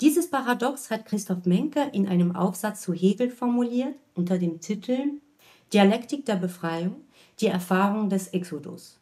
Dieses 0.01 0.29
Paradox 0.29 0.91
hat 0.91 1.07
Christoph 1.07 1.45
Menke 1.45 1.91
in 1.93 2.09
einem 2.09 2.35
Aufsatz 2.35 2.81
zu 2.83 2.93
Hegel 2.93 3.31
formuliert 3.31 3.95
unter 4.15 4.37
dem 4.37 4.61
Titel 4.61 5.21
Dialektik 5.73 6.27
der 6.27 6.37
Befreiung, 6.37 7.06
die 7.41 7.47
Erfahrung 7.47 8.09
des 8.09 8.29
Exodus. 8.29 8.99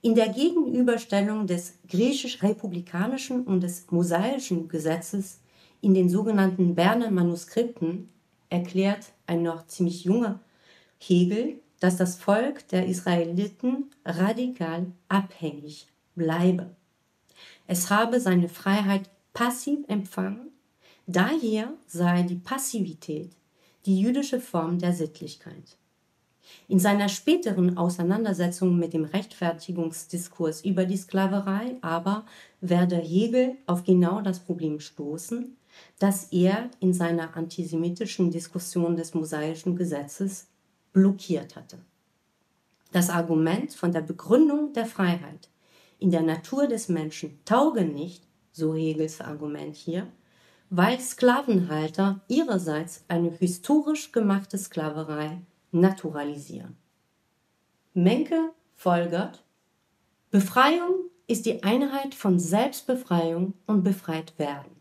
In 0.00 0.14
der 0.14 0.28
Gegenüberstellung 0.30 1.46
des 1.46 1.74
griechisch-republikanischen 1.88 3.44
und 3.44 3.62
des 3.62 3.90
mosaischen 3.90 4.68
Gesetzes 4.68 5.40
in 5.80 5.94
den 5.94 6.08
sogenannten 6.08 6.74
Berner 6.74 7.10
Manuskripten 7.10 8.08
erklärt 8.48 9.12
ein 9.26 9.42
noch 9.42 9.66
ziemlich 9.66 10.04
junger 10.04 10.40
Hegel 10.98 11.62
dass 11.82 11.96
das 11.96 12.14
Volk 12.14 12.68
der 12.68 12.86
Israeliten 12.86 13.90
radikal 14.04 14.86
abhängig 15.08 15.88
bleibe. 16.14 16.76
Es 17.66 17.90
habe 17.90 18.20
seine 18.20 18.48
Freiheit 18.48 19.10
passiv 19.34 19.80
empfangen, 19.88 20.52
daher 21.08 21.72
sei 21.88 22.22
die 22.22 22.36
Passivität 22.36 23.32
die 23.84 24.00
jüdische 24.00 24.38
Form 24.38 24.78
der 24.78 24.92
Sittlichkeit. 24.92 25.76
In 26.68 26.78
seiner 26.78 27.08
späteren 27.08 27.76
Auseinandersetzung 27.76 28.78
mit 28.78 28.92
dem 28.92 29.04
Rechtfertigungsdiskurs 29.04 30.64
über 30.64 30.84
die 30.84 30.96
Sklaverei 30.96 31.76
aber 31.80 32.24
werde 32.60 32.96
Hegel 32.96 33.56
auf 33.66 33.84
genau 33.84 34.20
das 34.20 34.40
Problem 34.40 34.80
stoßen, 34.80 35.56
das 35.98 36.32
er 36.32 36.70
in 36.80 36.92
seiner 36.92 37.36
antisemitischen 37.36 38.30
Diskussion 38.30 38.96
des 38.96 39.14
mosaischen 39.14 39.76
Gesetzes 39.76 40.48
blockiert 40.92 41.56
hatte. 41.56 41.78
Das 42.92 43.08
Argument 43.08 43.72
von 43.72 43.92
der 43.92 44.02
Begründung 44.02 44.72
der 44.74 44.86
Freiheit 44.86 45.48
in 45.98 46.10
der 46.10 46.22
Natur 46.22 46.66
des 46.66 46.88
Menschen 46.88 47.38
tauge 47.44 47.84
nicht, 47.84 48.24
so 48.50 48.74
Hegels 48.74 49.20
Argument 49.20 49.74
hier, 49.74 50.08
weil 50.68 50.98
Sklavenhalter 51.00 52.20
ihrerseits 52.28 53.04
eine 53.08 53.30
historisch 53.30 54.12
gemachte 54.12 54.58
Sklaverei 54.58 55.40
naturalisieren. 55.72 56.76
Menke 57.94 58.52
folgert, 58.74 59.44
Befreiung 60.30 61.10
ist 61.26 61.46
die 61.46 61.62
Einheit 61.62 62.14
von 62.14 62.38
Selbstbefreiung 62.38 63.54
und 63.66 63.82
befreit 63.82 64.38
werden 64.38 64.72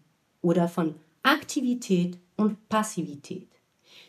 oder 0.42 0.68
von 0.68 0.96
Aktivität 1.24 2.18
und 2.36 2.70
Passivität. 2.70 3.48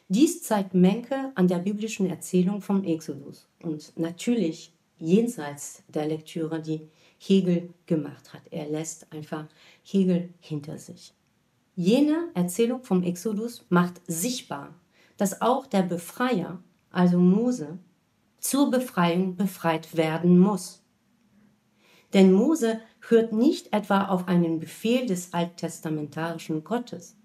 Dies 0.08 0.42
zeigt 0.42 0.74
Menke 0.74 1.32
an 1.34 1.48
der 1.48 1.58
biblischen 1.58 2.08
Erzählung 2.08 2.60
vom 2.60 2.84
Exodus 2.84 3.48
und 3.62 3.92
natürlich 3.98 4.72
jenseits 4.98 5.82
der 5.88 6.06
Lektüre, 6.06 6.60
die 6.60 6.88
Hegel 7.18 7.72
gemacht 7.86 8.32
hat. 8.32 8.42
Er 8.50 8.68
lässt 8.68 9.12
einfach 9.12 9.46
Hegel 9.82 10.30
hinter 10.40 10.78
sich. 10.78 11.12
Jene 11.74 12.28
Erzählung 12.34 12.82
vom 12.84 13.02
Exodus 13.02 13.64
macht 13.68 14.00
sichtbar, 14.06 14.74
dass 15.16 15.40
auch 15.40 15.66
der 15.66 15.82
Befreier, 15.82 16.62
also 16.92 17.18
Mose, 17.18 17.78
zur 18.38 18.70
Befreiung 18.70 19.36
befreit 19.36 19.96
werden 19.96 20.38
muss. 20.38 20.82
Denn 22.12 22.32
Mose 22.32 22.80
hört 23.08 23.32
nicht 23.32 23.72
etwa 23.72 24.06
auf 24.06 24.28
einen 24.28 24.60
Befehl 24.60 25.06
des 25.06 25.32
alttestamentarischen 25.32 26.62
Gottes. 26.64 27.16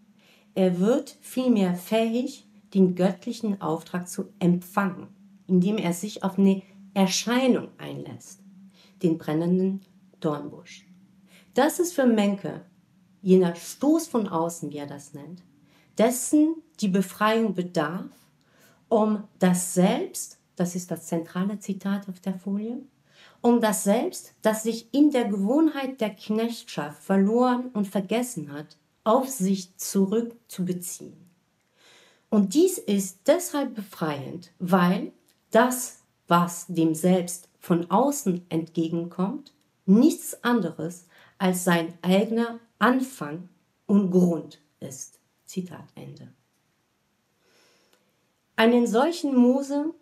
Er 0.56 0.80
wird 0.80 1.18
vielmehr 1.22 1.76
fähig, 1.76 2.48
den 2.74 2.96
göttlichen 2.96 3.62
Auftrag 3.62 4.08
zu 4.08 4.30
empfangen, 4.40 5.08
indem 5.48 5.78
er 5.78 5.94
sich 5.94 6.24
auf 6.24 6.38
eine 6.38 6.62
Erscheinung 6.94 7.70
einlässt, 7.78 8.42
den 9.04 9.18
brennenden 9.18 9.82
Dornbusch. 10.20 10.86
Das 11.54 11.80
ist 11.80 11.94
für 11.94 12.06
Menke 12.06 12.66
jener 13.22 13.56
Stoß 13.56 14.08
von 14.08 14.28
außen, 14.28 14.72
wie 14.72 14.78
er 14.78 14.88
das 14.88 15.14
nennt, 15.14 15.44
dessen 15.98 16.56
die 16.80 16.88
Befreiung 16.88 17.54
bedarf, 17.54 18.10
um 18.89 19.23
das 19.39 19.73
Selbst, 19.73 20.39
das 20.56 20.76
ist 20.76 20.91
das 20.91 21.06
zentrale 21.06 21.60
Zitat 21.60 22.08
auf 22.10 22.19
der 22.19 22.34
Folie, 22.34 22.82
um 23.41 23.62
das 23.62 23.84
Selbst, 23.84 24.34
das 24.41 24.63
sich 24.63 24.93
in 24.93 25.12
der 25.12 25.26
Gewohnheit 25.26 26.02
der 26.02 26.12
Knechtschaft 26.12 27.02
verloren 27.02 27.69
und 27.73 27.88
vergessen 27.88 28.52
hat, 28.52 28.78
auf 29.04 29.30
sich 29.30 29.76
zurückzubeziehen. 29.78 31.28
Und 32.30 32.54
dies 32.54 32.78
ist 32.78 33.19
deshalb 33.28 33.76
befreiend, 33.76 34.52
weil 34.60 35.13
das, 35.52 36.04
was 36.28 36.65
dem 36.67 36.93
Selbst 36.93 37.47
von 37.60 37.89
außen 37.89 38.45
entgegenkommt, 38.50 39.54
nichts 39.86 40.43
anderes 40.43 41.08
als 41.38 41.63
sein 41.63 41.93
eigener 42.02 42.60
Anfang 42.80 43.50
und 43.86 44.12
Grund 44.12 44.60
ist. 44.80 45.19
Zitat 45.45 45.86
Ende. 45.95 46.34
Einen 48.60 48.88
solchen 48.88 49.36
Mose 49.36 49.93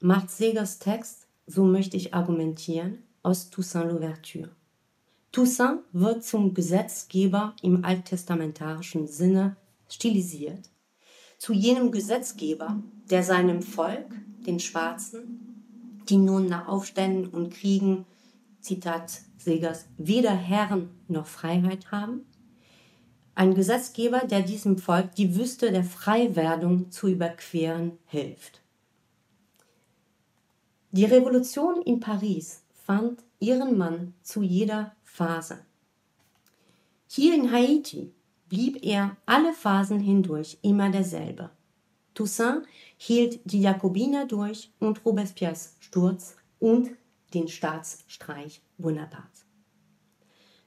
macht 0.00 0.30
Segers 0.30 0.80
Text, 0.80 1.28
so 1.46 1.64
möchte 1.64 1.96
ich 1.96 2.12
argumentieren, 2.12 3.04
aus 3.22 3.50
Toussaint 3.50 3.88
Louverture. 3.88 4.50
Toussaint 5.30 5.82
wird 5.92 6.24
zum 6.24 6.52
Gesetzgeber 6.52 7.54
im 7.62 7.84
alttestamentarischen 7.84 9.06
Sinne 9.06 9.56
stilisiert, 9.88 10.70
zu 11.38 11.52
jenem 11.52 11.92
Gesetzgeber, 11.92 12.82
der 13.08 13.22
seinem 13.22 13.62
Volk, 13.62 14.08
den 14.44 14.58
Schwarzen, 14.58 16.02
die 16.08 16.16
nun 16.16 16.46
nach 16.46 16.66
Aufständen 16.66 17.28
und 17.28 17.54
Kriegen, 17.54 18.06
Zitat 18.60 19.20
Segers, 19.38 19.86
weder 19.98 20.34
Herren 20.34 20.90
noch 21.06 21.28
Freiheit 21.28 21.92
haben, 21.92 22.26
ein 23.40 23.54
Gesetzgeber, 23.54 24.26
der 24.26 24.42
diesem 24.42 24.76
Volk 24.76 25.14
die 25.14 25.34
Wüste 25.34 25.72
der 25.72 25.82
Freiwerdung 25.82 26.90
zu 26.90 27.08
überqueren 27.08 27.92
hilft. 28.04 28.60
Die 30.90 31.06
Revolution 31.06 31.80
in 31.80 32.00
Paris 32.00 32.62
fand 32.84 33.24
ihren 33.38 33.78
Mann 33.78 34.12
zu 34.22 34.42
jeder 34.42 34.94
Phase. 35.04 35.64
Hier 37.08 37.34
in 37.34 37.50
Haiti 37.50 38.12
blieb 38.50 38.84
er 38.84 39.16
alle 39.24 39.54
Phasen 39.54 40.00
hindurch 40.00 40.58
immer 40.60 40.90
derselbe. 40.90 41.48
Toussaint 42.12 42.66
hielt 42.98 43.40
die 43.44 43.62
Jakobiner 43.62 44.26
durch 44.26 44.70
und 44.80 45.02
Robespierres 45.02 45.76
Sturz 45.80 46.36
und 46.58 46.90
den 47.32 47.48
Staatsstreich 47.48 48.60
Bonaparte. 48.76 49.46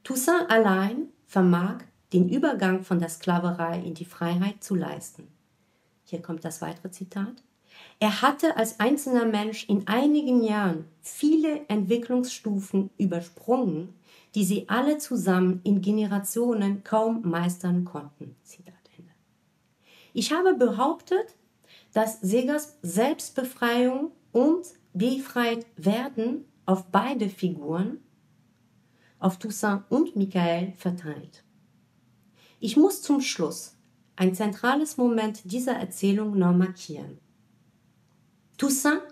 Toussaint 0.03 0.49
allein 0.49 1.09
vermag 1.27 1.83
den 2.13 2.29
Übergang 2.29 2.83
von 2.83 2.99
der 2.99 3.09
Sklaverei 3.09 3.79
in 3.79 3.95
die 3.95 4.05
Freiheit 4.05 4.63
zu 4.63 4.75
leisten. 4.75 5.27
Hier 6.05 6.21
kommt 6.21 6.45
das 6.45 6.61
weitere 6.61 6.91
Zitat. 6.91 7.43
Er 7.99 8.21
hatte 8.21 8.55
als 8.55 8.79
einzelner 8.79 9.25
Mensch 9.25 9.67
in 9.67 9.87
einigen 9.87 10.43
Jahren 10.43 10.85
viele 11.01 11.67
Entwicklungsstufen 11.69 12.91
übersprungen, 12.97 13.95
die 14.35 14.43
sie 14.43 14.69
alle 14.69 14.99
zusammen 14.99 15.61
in 15.63 15.81
Generationen 15.81 16.83
kaum 16.83 17.27
meistern 17.27 17.83
konnten. 17.85 18.35
Zitat 18.43 18.75
Ende. 18.97 19.11
Ich 20.13 20.31
habe 20.31 20.53
behauptet, 20.53 21.35
dass 21.93 22.21
Segers 22.21 22.77
Selbstbefreiung 22.81 24.11
und 24.31 24.65
befreit 24.93 25.65
werden 25.75 26.45
auf 26.65 26.85
beide 26.91 27.29
Figuren, 27.29 27.99
auf 29.19 29.37
Toussaint 29.37 29.83
und 29.89 30.15
Michael 30.15 30.73
verteilt. 30.73 31.43
Ich 32.65 32.77
muss 32.77 33.01
zum 33.01 33.19
Schluss 33.19 33.75
ein 34.15 34.33
zentrales 34.33 34.95
Moment 34.95 35.51
dieser 35.51 35.73
Erzählung 35.73 36.37
noch 36.37 36.55
markieren. 36.55 37.17
Toussaint 38.57 39.03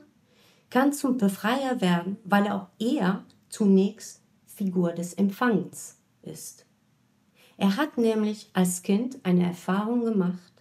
kann 0.70 0.94
zum 0.94 1.18
Befreier 1.18 1.82
werden, 1.82 2.16
weil 2.24 2.48
auch 2.48 2.68
er 2.80 3.26
zunächst 3.50 4.22
Figur 4.46 4.94
des 4.94 5.16
Empfangens 5.16 5.98
ist. 6.22 6.66
Er 7.58 7.76
hat 7.76 7.98
nämlich 7.98 8.50
als 8.54 8.84
Kind 8.84 9.20
eine 9.24 9.48
Erfahrung 9.48 10.06
gemacht, 10.06 10.54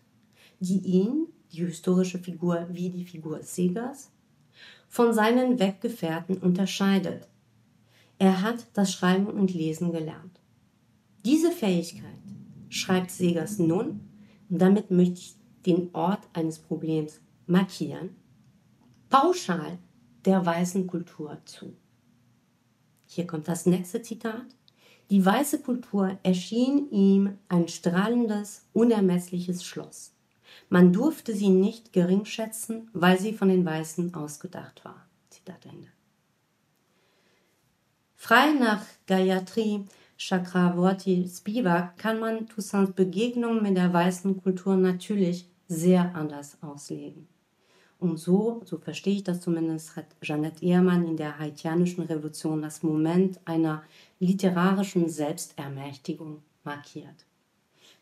die 0.59 0.81
ihn, 0.81 1.29
die 1.53 1.65
historische 1.65 2.19
Figur 2.19 2.67
wie 2.73 2.91
die 2.91 3.05
Figur 3.05 3.41
Segers, 3.45 4.11
von 4.89 5.15
seinen 5.15 5.61
Weggefährten 5.61 6.39
unterscheidet. 6.39 7.29
Er 8.19 8.43
hat 8.43 8.67
das 8.73 8.93
Schreiben 8.93 9.29
und 9.29 9.55
Lesen 9.55 9.93
gelernt. 9.93 10.41
Diese 11.25 11.53
Fähigkeit 11.53 12.20
schreibt 12.71 13.11
Segers 13.11 13.59
nun, 13.59 14.01
und 14.49 14.59
damit 14.59 14.91
möchte 14.91 15.21
ich 15.21 15.37
den 15.67 15.95
Ort 15.95 16.27
eines 16.33 16.59
Problems 16.59 17.21
markieren, 17.47 18.17
pauschal 19.11 19.79
der 20.25 20.45
weißen 20.45 20.87
Kultur 20.87 21.39
zu. 21.45 21.77
Hier 23.07 23.27
kommt 23.27 23.49
das 23.49 23.67
nächste 23.67 24.03
Zitat. 24.03 24.47
Die 25.11 25.25
weiße 25.25 25.61
Kultur 25.61 26.19
erschien 26.23 26.91
ihm 26.91 27.39
ein 27.49 27.67
strahlendes, 27.69 28.67
unermessliches 28.73 29.65
Schloss. 29.65 30.13
Man 30.69 30.93
durfte 30.93 31.35
sie 31.35 31.49
nicht 31.49 31.93
geringschätzen, 31.93 32.89
weil 32.93 33.19
sie 33.19 33.33
von 33.33 33.49
den 33.49 33.65
Weißen 33.65 34.15
ausgedacht 34.15 34.85
war. 34.85 35.07
Zitat 35.29 35.67
Ende. 35.67 35.89
Frei 38.15 38.53
nach 38.53 38.85
Gayatri 39.07 39.85
Chakravorty 40.21 41.27
Spivak 41.27 41.97
kann 41.97 42.21
man 42.21 42.47
Toussaints 42.47 42.93
Begegnung 42.93 43.63
mit 43.63 43.79
der 43.79 43.91
weißen 43.91 44.43
Kultur 44.43 44.77
natürlich 44.77 45.49
sehr 45.67 46.15
anders 46.15 46.59
auslegen. 46.61 47.27
Und 47.99 48.19
so, 48.19 48.61
so 48.67 48.77
verstehe 48.77 49.15
ich 49.15 49.25
das 49.25 49.41
zumindest, 49.41 49.97
hat 49.97 50.05
Jeanette 50.21 50.63
Ehrmann 50.63 51.07
in 51.07 51.17
der 51.17 51.39
haitianischen 51.39 52.05
Revolution 52.05 52.61
das 52.61 52.83
Moment 52.83 53.41
einer 53.47 53.83
literarischen 54.19 55.09
Selbstermächtigung 55.09 56.43
markiert. 56.65 57.25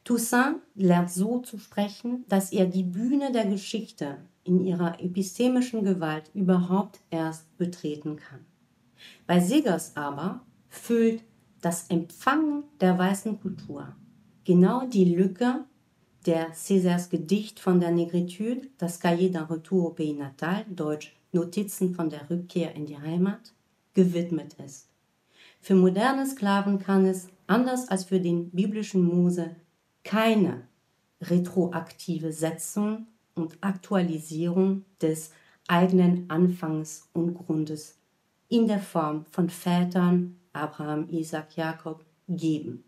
Toussaint 0.03 0.59
lernt 0.75 1.13
so 1.13 1.39
zu 1.39 1.57
sprechen, 1.59 2.25
dass 2.29 2.51
er 2.51 2.67
die 2.67 2.83
Bühne 2.83 3.31
der 3.31 3.47
Geschichte 3.47 4.19
in 4.43 4.67
ihrer 4.67 5.01
epistemischen 5.01 5.85
Gewalt 5.85 6.33
überhaupt 6.35 6.99
erst 7.11 7.57
betreten 7.59 8.17
kann. 8.17 8.45
Bei 9.29 9.39
Segers 9.39 9.97
aber 9.97 10.41
füllt 10.69 11.23
das 11.61 11.89
Empfangen 11.89 12.65
der 12.81 12.99
weißen 12.99 13.41
Kultur 13.41 13.95
genau 14.49 14.87
die 14.87 15.05
Lücke 15.05 15.67
der 16.25 16.55
Césaires 16.55 17.11
Gedicht 17.11 17.61
von 17.61 17.81
der 17.81 17.91
Negritude, 17.91 18.69
das 18.79 18.99
Cahier 18.99 19.31
d'un 19.31 19.47
Retour 19.51 19.89
au 19.89 19.91
Pays 19.91 20.17
Natal, 20.17 20.65
deutsch 20.71 21.15
Notizen 21.33 21.95
von 21.95 22.09
der 22.09 22.31
Rückkehr 22.31 22.75
in 22.75 22.87
die 22.87 22.99
Heimat, 22.99 23.53
gewidmet 23.93 24.55
ist. 24.65 24.89
Für 25.61 25.75
moderne 25.75 26.27
Sklaven 26.27 26.79
kann 26.79 27.05
es, 27.05 27.29
anders 27.47 27.89
als 27.89 28.05
für 28.05 28.21
den 28.21 28.49
biblischen 28.51 29.03
Mose, 29.03 29.55
keine 30.03 30.63
retroaktive 31.21 32.33
Setzung 32.33 33.07
und 33.35 33.59
Aktualisierung 33.61 34.87
des 35.03 35.33
eigenen 35.67 36.31
Anfangs 36.31 37.11
und 37.13 37.35
Grundes 37.35 37.99
in 38.49 38.67
der 38.67 38.81
Form 38.81 39.27
von 39.27 39.51
Vätern 39.51 40.38
Abraham, 40.53 41.09
Isaac, 41.11 41.57
Jakob 41.57 42.05
geben. 42.29 42.85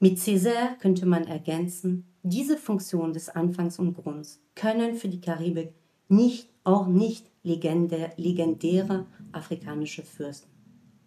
Mit 0.00 0.18
Césaire 0.18 0.76
könnte 0.80 1.06
man 1.06 1.24
ergänzen, 1.24 2.06
diese 2.22 2.56
Funktion 2.56 3.12
des 3.12 3.28
Anfangs 3.28 3.78
und 3.78 3.94
Grunds 3.94 4.40
können 4.54 4.94
für 4.94 5.08
die 5.08 5.20
Karibik 5.20 5.72
nicht, 6.08 6.48
auch 6.64 6.86
nicht 6.86 7.26
legendä 7.44 8.10
legendäre 8.16 9.06
afrikanische 9.32 10.02
Fürsten 10.02 10.50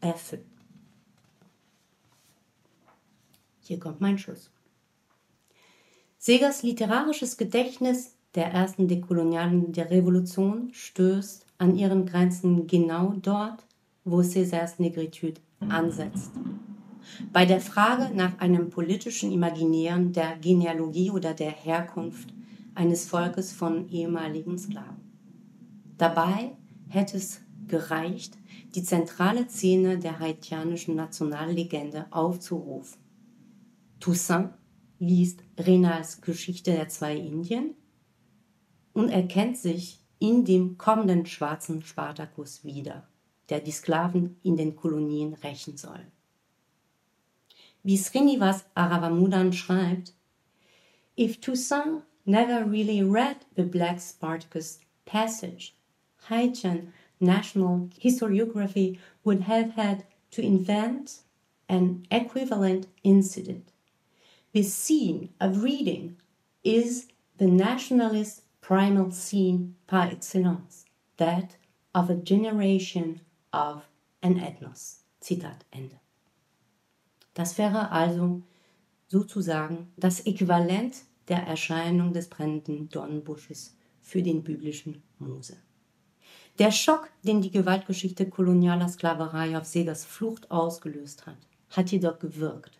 erfüllen. 0.01 0.45
Hier 3.61 3.79
kommt 3.79 4.01
mein 4.01 4.17
Schluss. 4.17 4.51
Segers 6.17 6.63
literarisches 6.63 7.37
Gedächtnis 7.37 8.15
der 8.35 8.51
ersten 8.51 8.87
Dekolonialen 8.87 9.71
der 9.71 9.89
Revolution 9.89 10.73
stößt 10.73 11.45
an 11.57 11.77
ihren 11.77 12.05
Grenzen 12.05 12.67
genau 12.67 13.13
dort, 13.21 13.63
wo 14.05 14.21
Césars 14.21 14.79
Negritude 14.79 15.41
ansetzt. 15.67 16.31
Bei 17.33 17.45
der 17.45 17.59
Frage 17.59 18.15
nach 18.15 18.39
einem 18.39 18.69
politischen 18.69 19.31
Imaginären 19.31 20.13
der 20.13 20.37
Genealogie 20.37 21.11
oder 21.11 21.33
der 21.33 21.51
Herkunft 21.51 22.33
eines 22.75 23.07
Volkes 23.07 23.51
von 23.51 23.89
ehemaligen 23.89 24.57
Sklaven. 24.57 25.01
Dabei 25.97 26.55
hätte 26.87 27.17
es 27.17 27.41
gereicht, 27.67 28.37
die 28.75 28.83
zentrale 28.83 29.49
Szene 29.49 29.97
der 29.97 30.19
haitianischen 30.19 30.95
Nationallegende 30.95 32.05
aufzurufen. 32.11 32.99
Toussaint 33.99 34.51
liest 34.99 35.43
Renals 35.57 36.21
Geschichte 36.21 36.71
der 36.71 36.89
zwei 36.89 37.15
Indien 37.15 37.75
und 38.93 39.09
erkennt 39.09 39.57
sich 39.57 39.99
in 40.19 40.45
dem 40.45 40.77
kommenden 40.77 41.25
schwarzen 41.25 41.81
Spartacus 41.81 42.63
wieder, 42.63 43.07
der 43.49 43.59
die 43.59 43.71
Sklaven 43.71 44.37
in 44.43 44.57
den 44.57 44.75
Kolonien 44.75 45.33
rächen 45.35 45.77
soll. 45.77 46.05
Wie 47.83 47.97
Srinivas 47.97 48.65
Aravamudan 48.73 49.53
schreibt, 49.53 50.13
If 51.15 51.39
Toussaint 51.39 52.01
never 52.25 52.65
really 52.65 53.03
read 53.03 53.45
the 53.55 53.63
Black 53.63 54.01
Spartacus 54.01 54.79
passage, 55.05 55.75
Haitian 56.29 56.93
national 57.19 57.89
historiography 57.99 58.99
would 59.23 59.41
have 59.41 59.71
had 59.75 60.05
to 60.31 60.41
invent 60.41 61.21
an 61.69 62.05
equivalent 62.11 62.87
incident. 63.03 63.71
The 64.53 64.63
scene 64.63 65.29
of 65.39 65.63
reading 65.63 66.17
is 66.63 67.07
the 67.37 67.47
nationalist 67.47 68.41
primal 68.61 69.11
scene 69.11 69.75
par 69.87 70.07
excellence, 70.11 70.85
that 71.17 71.55
of 71.93 72.09
a 72.09 72.15
generation 72.15 73.21
of 73.55 73.81
an 74.21 74.37
ethnos. 74.37 75.03
Zitat 75.19 75.65
Ende. 75.71 75.99
Das 77.33 77.57
wäre 77.57 77.91
also 77.91 78.43
sozusagen 79.07 79.91
das 79.97 80.25
Äquivalent 80.25 80.95
der 81.27 81.39
Erscheinung 81.47 82.13
des 82.13 82.29
brennenden 82.29 82.89
Dornenbusches 82.89 83.75
für 84.01 84.21
den 84.21 84.43
biblischen 84.43 85.01
Mose. 85.17 85.57
Der 86.59 86.71
Schock, 86.71 87.09
den 87.23 87.41
die 87.41 87.51
Gewaltgeschichte 87.51 88.29
kolonialer 88.29 88.87
Sklaverei 88.87 89.57
auf 89.57 89.65
Segers 89.65 90.05
Flucht 90.05 90.51
ausgelöst 90.51 91.25
hat, 91.25 91.37
hat 91.71 91.91
jedoch 91.91 92.19
gewirkt. 92.19 92.79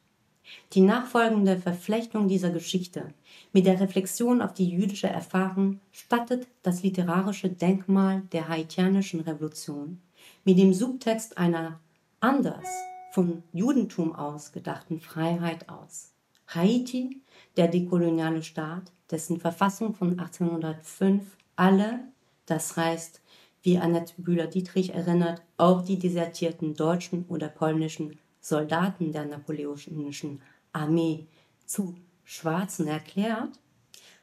Die 0.73 0.81
nachfolgende 0.81 1.57
Verflechtung 1.57 2.27
dieser 2.27 2.51
Geschichte 2.51 3.13
mit 3.51 3.65
der 3.65 3.79
Reflexion 3.79 4.41
auf 4.41 4.53
die 4.53 4.69
jüdische 4.69 5.07
Erfahrung 5.07 5.79
stattet 5.91 6.47
das 6.61 6.83
literarische 6.83 7.49
Denkmal 7.49 8.21
der 8.31 8.47
haitianischen 8.47 9.21
Revolution 9.21 9.99
mit 10.45 10.59
dem 10.59 10.73
Subtext 10.73 11.37
einer 11.37 11.79
anders 12.19 12.67
vom 13.11 13.43
Judentum 13.51 14.15
aus 14.15 14.51
gedachten 14.51 14.99
Freiheit 14.99 15.69
aus. 15.69 16.13
Haiti, 16.47 17.21
der 17.57 17.67
dekoloniale 17.67 18.43
Staat, 18.43 18.91
dessen 19.09 19.39
Verfassung 19.39 19.95
von 19.95 20.11
1805 20.11 21.23
alle, 21.55 21.99
das 22.45 22.77
heißt, 22.77 23.21
wie 23.63 23.79
Annette 23.79 24.13
Bühler-Dietrich 24.17 24.93
erinnert, 24.93 25.41
auch 25.57 25.81
die 25.81 25.97
desertierten 25.97 26.75
deutschen 26.75 27.25
oder 27.25 27.49
polnischen 27.49 28.19
Soldaten 28.39 29.11
der 29.11 29.25
napoleonischen 29.25 30.41
Armee 30.71 31.25
zu 31.65 31.95
Schwarzen 32.23 32.87
erklärt, 32.87 33.59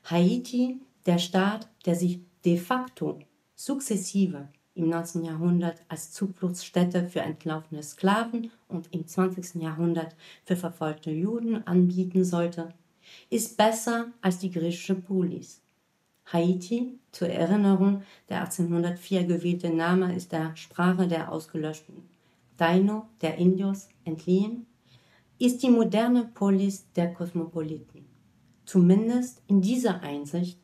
Haiti 0.05 0.81
der 1.07 1.19
Staat, 1.19 1.69
der 1.85 1.97
sich 1.97 2.21
de 2.45 2.57
facto 2.57 3.19
sukzessive 3.57 4.49
im 4.75 4.89
19. 4.89 5.25
Jahrhundert 5.25 5.83
als 5.89 6.13
Zufluchtsstätte 6.13 7.07
für 7.09 7.21
entlaufene 7.21 7.83
Sklaven 7.83 8.51
und 8.69 8.89
im 8.93 9.07
20. 9.07 9.63
Jahrhundert 9.63 10.17
für 10.45 10.57
verfolgte 10.57 11.11
Juden 11.11 11.67
anbieten 11.67 12.25
sollte, 12.25 12.73
ist 13.29 13.57
besser 13.57 14.07
als 14.21 14.39
die 14.39 14.51
griechische 14.51 14.95
Polis. 14.95 15.61
Haiti, 16.33 16.99
zur 17.11 17.29
Erinnerung, 17.29 18.03
der 18.29 18.41
1804 18.43 19.25
gewählte 19.25 19.71
Name 19.71 20.15
ist 20.15 20.33
der 20.33 20.57
Sprache 20.57 21.07
der 21.07 21.31
ausgelöschten 21.31 22.09
Taino 22.57 23.09
der 23.21 23.37
Indios 23.37 23.89
entliehen, 24.05 24.67
ist 25.39 25.63
die 25.63 25.71
moderne 25.71 26.31
Polis 26.33 26.87
der 26.95 27.13
Kosmopoliten. 27.13 28.07
Zumindest 28.65 29.43
in 29.49 29.61
dieser 29.61 30.01
Einsicht 30.01 30.59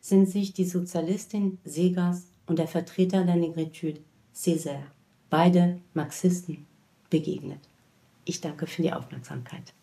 sind 0.00 0.28
sich 0.28 0.52
die 0.52 0.64
Sozialistin 0.64 1.58
Segas 1.64 2.33
und 2.46 2.58
der 2.58 2.68
Vertreter 2.68 3.24
der 3.24 3.36
Negritude 3.36 4.00
Césaire, 4.34 4.86
beide 5.30 5.80
Marxisten, 5.94 6.66
begegnet. 7.10 7.60
Ich 8.24 8.40
danke 8.40 8.66
für 8.66 8.82
die 8.82 8.92
Aufmerksamkeit. 8.92 9.74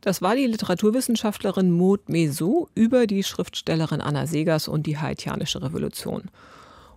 Das 0.00 0.20
war 0.20 0.36
die 0.36 0.46
Literaturwissenschaftlerin 0.46 1.70
Maud 1.70 2.08
Mesou 2.08 2.68
über 2.74 3.06
die 3.06 3.22
Schriftstellerin 3.22 4.00
Anna 4.02 4.26
Segers 4.26 4.68
und 4.68 4.86
die 4.86 4.98
haitianische 4.98 5.62
Revolution. 5.62 6.30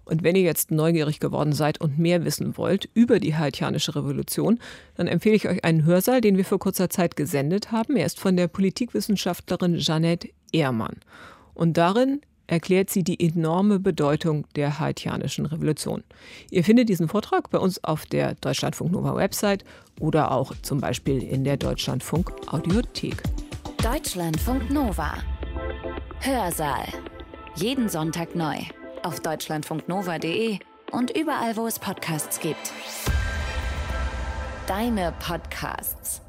Und 0.03 0.23
wenn 0.23 0.35
ihr 0.35 0.41
jetzt 0.41 0.71
neugierig 0.71 1.19
geworden 1.19 1.53
seid 1.53 1.79
und 1.81 1.99
mehr 1.99 2.23
wissen 2.23 2.57
wollt 2.57 2.89
über 2.93 3.19
die 3.19 3.35
haitianische 3.35 3.95
Revolution, 3.95 4.59
dann 4.95 5.07
empfehle 5.07 5.35
ich 5.35 5.47
euch 5.47 5.63
einen 5.63 5.83
Hörsaal, 5.83 6.21
den 6.21 6.37
wir 6.37 6.45
vor 6.45 6.59
kurzer 6.59 6.89
Zeit 6.89 7.15
gesendet 7.15 7.71
haben. 7.71 7.97
Er 7.97 8.05
ist 8.05 8.19
von 8.19 8.37
der 8.37 8.47
Politikwissenschaftlerin 8.47 9.75
Jeannette 9.75 10.29
Ehrmann. 10.51 10.97
Und 11.53 11.77
darin 11.77 12.21
erklärt 12.47 12.89
sie 12.89 13.03
die 13.03 13.19
enorme 13.19 13.79
Bedeutung 13.79 14.45
der 14.55 14.79
haitianischen 14.79 15.45
Revolution. 15.45 16.03
Ihr 16.49 16.63
findet 16.63 16.89
diesen 16.89 17.07
Vortrag 17.07 17.49
bei 17.49 17.59
uns 17.59 17.83
auf 17.83 18.05
der 18.05 18.35
Deutschlandfunk 18.35 18.91
Nova 18.91 19.15
Website 19.15 19.63
oder 19.99 20.31
auch 20.31 20.53
zum 20.61 20.79
Beispiel 20.79 21.21
in 21.21 21.43
der 21.43 21.57
Deutschlandfunk 21.57 22.31
Audiothek. 22.47 23.21
Deutschlandfunk 23.83 24.71
Nova. 24.71 25.13
Hörsaal. 26.21 26.87
Jeden 27.55 27.89
Sonntag 27.89 28.35
neu 28.35 28.55
auf 29.03 29.19
deutschlandfunknova.de 29.19 30.59
und 30.91 31.15
überall, 31.17 31.55
wo 31.55 31.67
es 31.67 31.79
Podcasts 31.79 32.39
gibt. 32.39 32.73
Deine 34.67 35.13
Podcasts. 35.19 36.26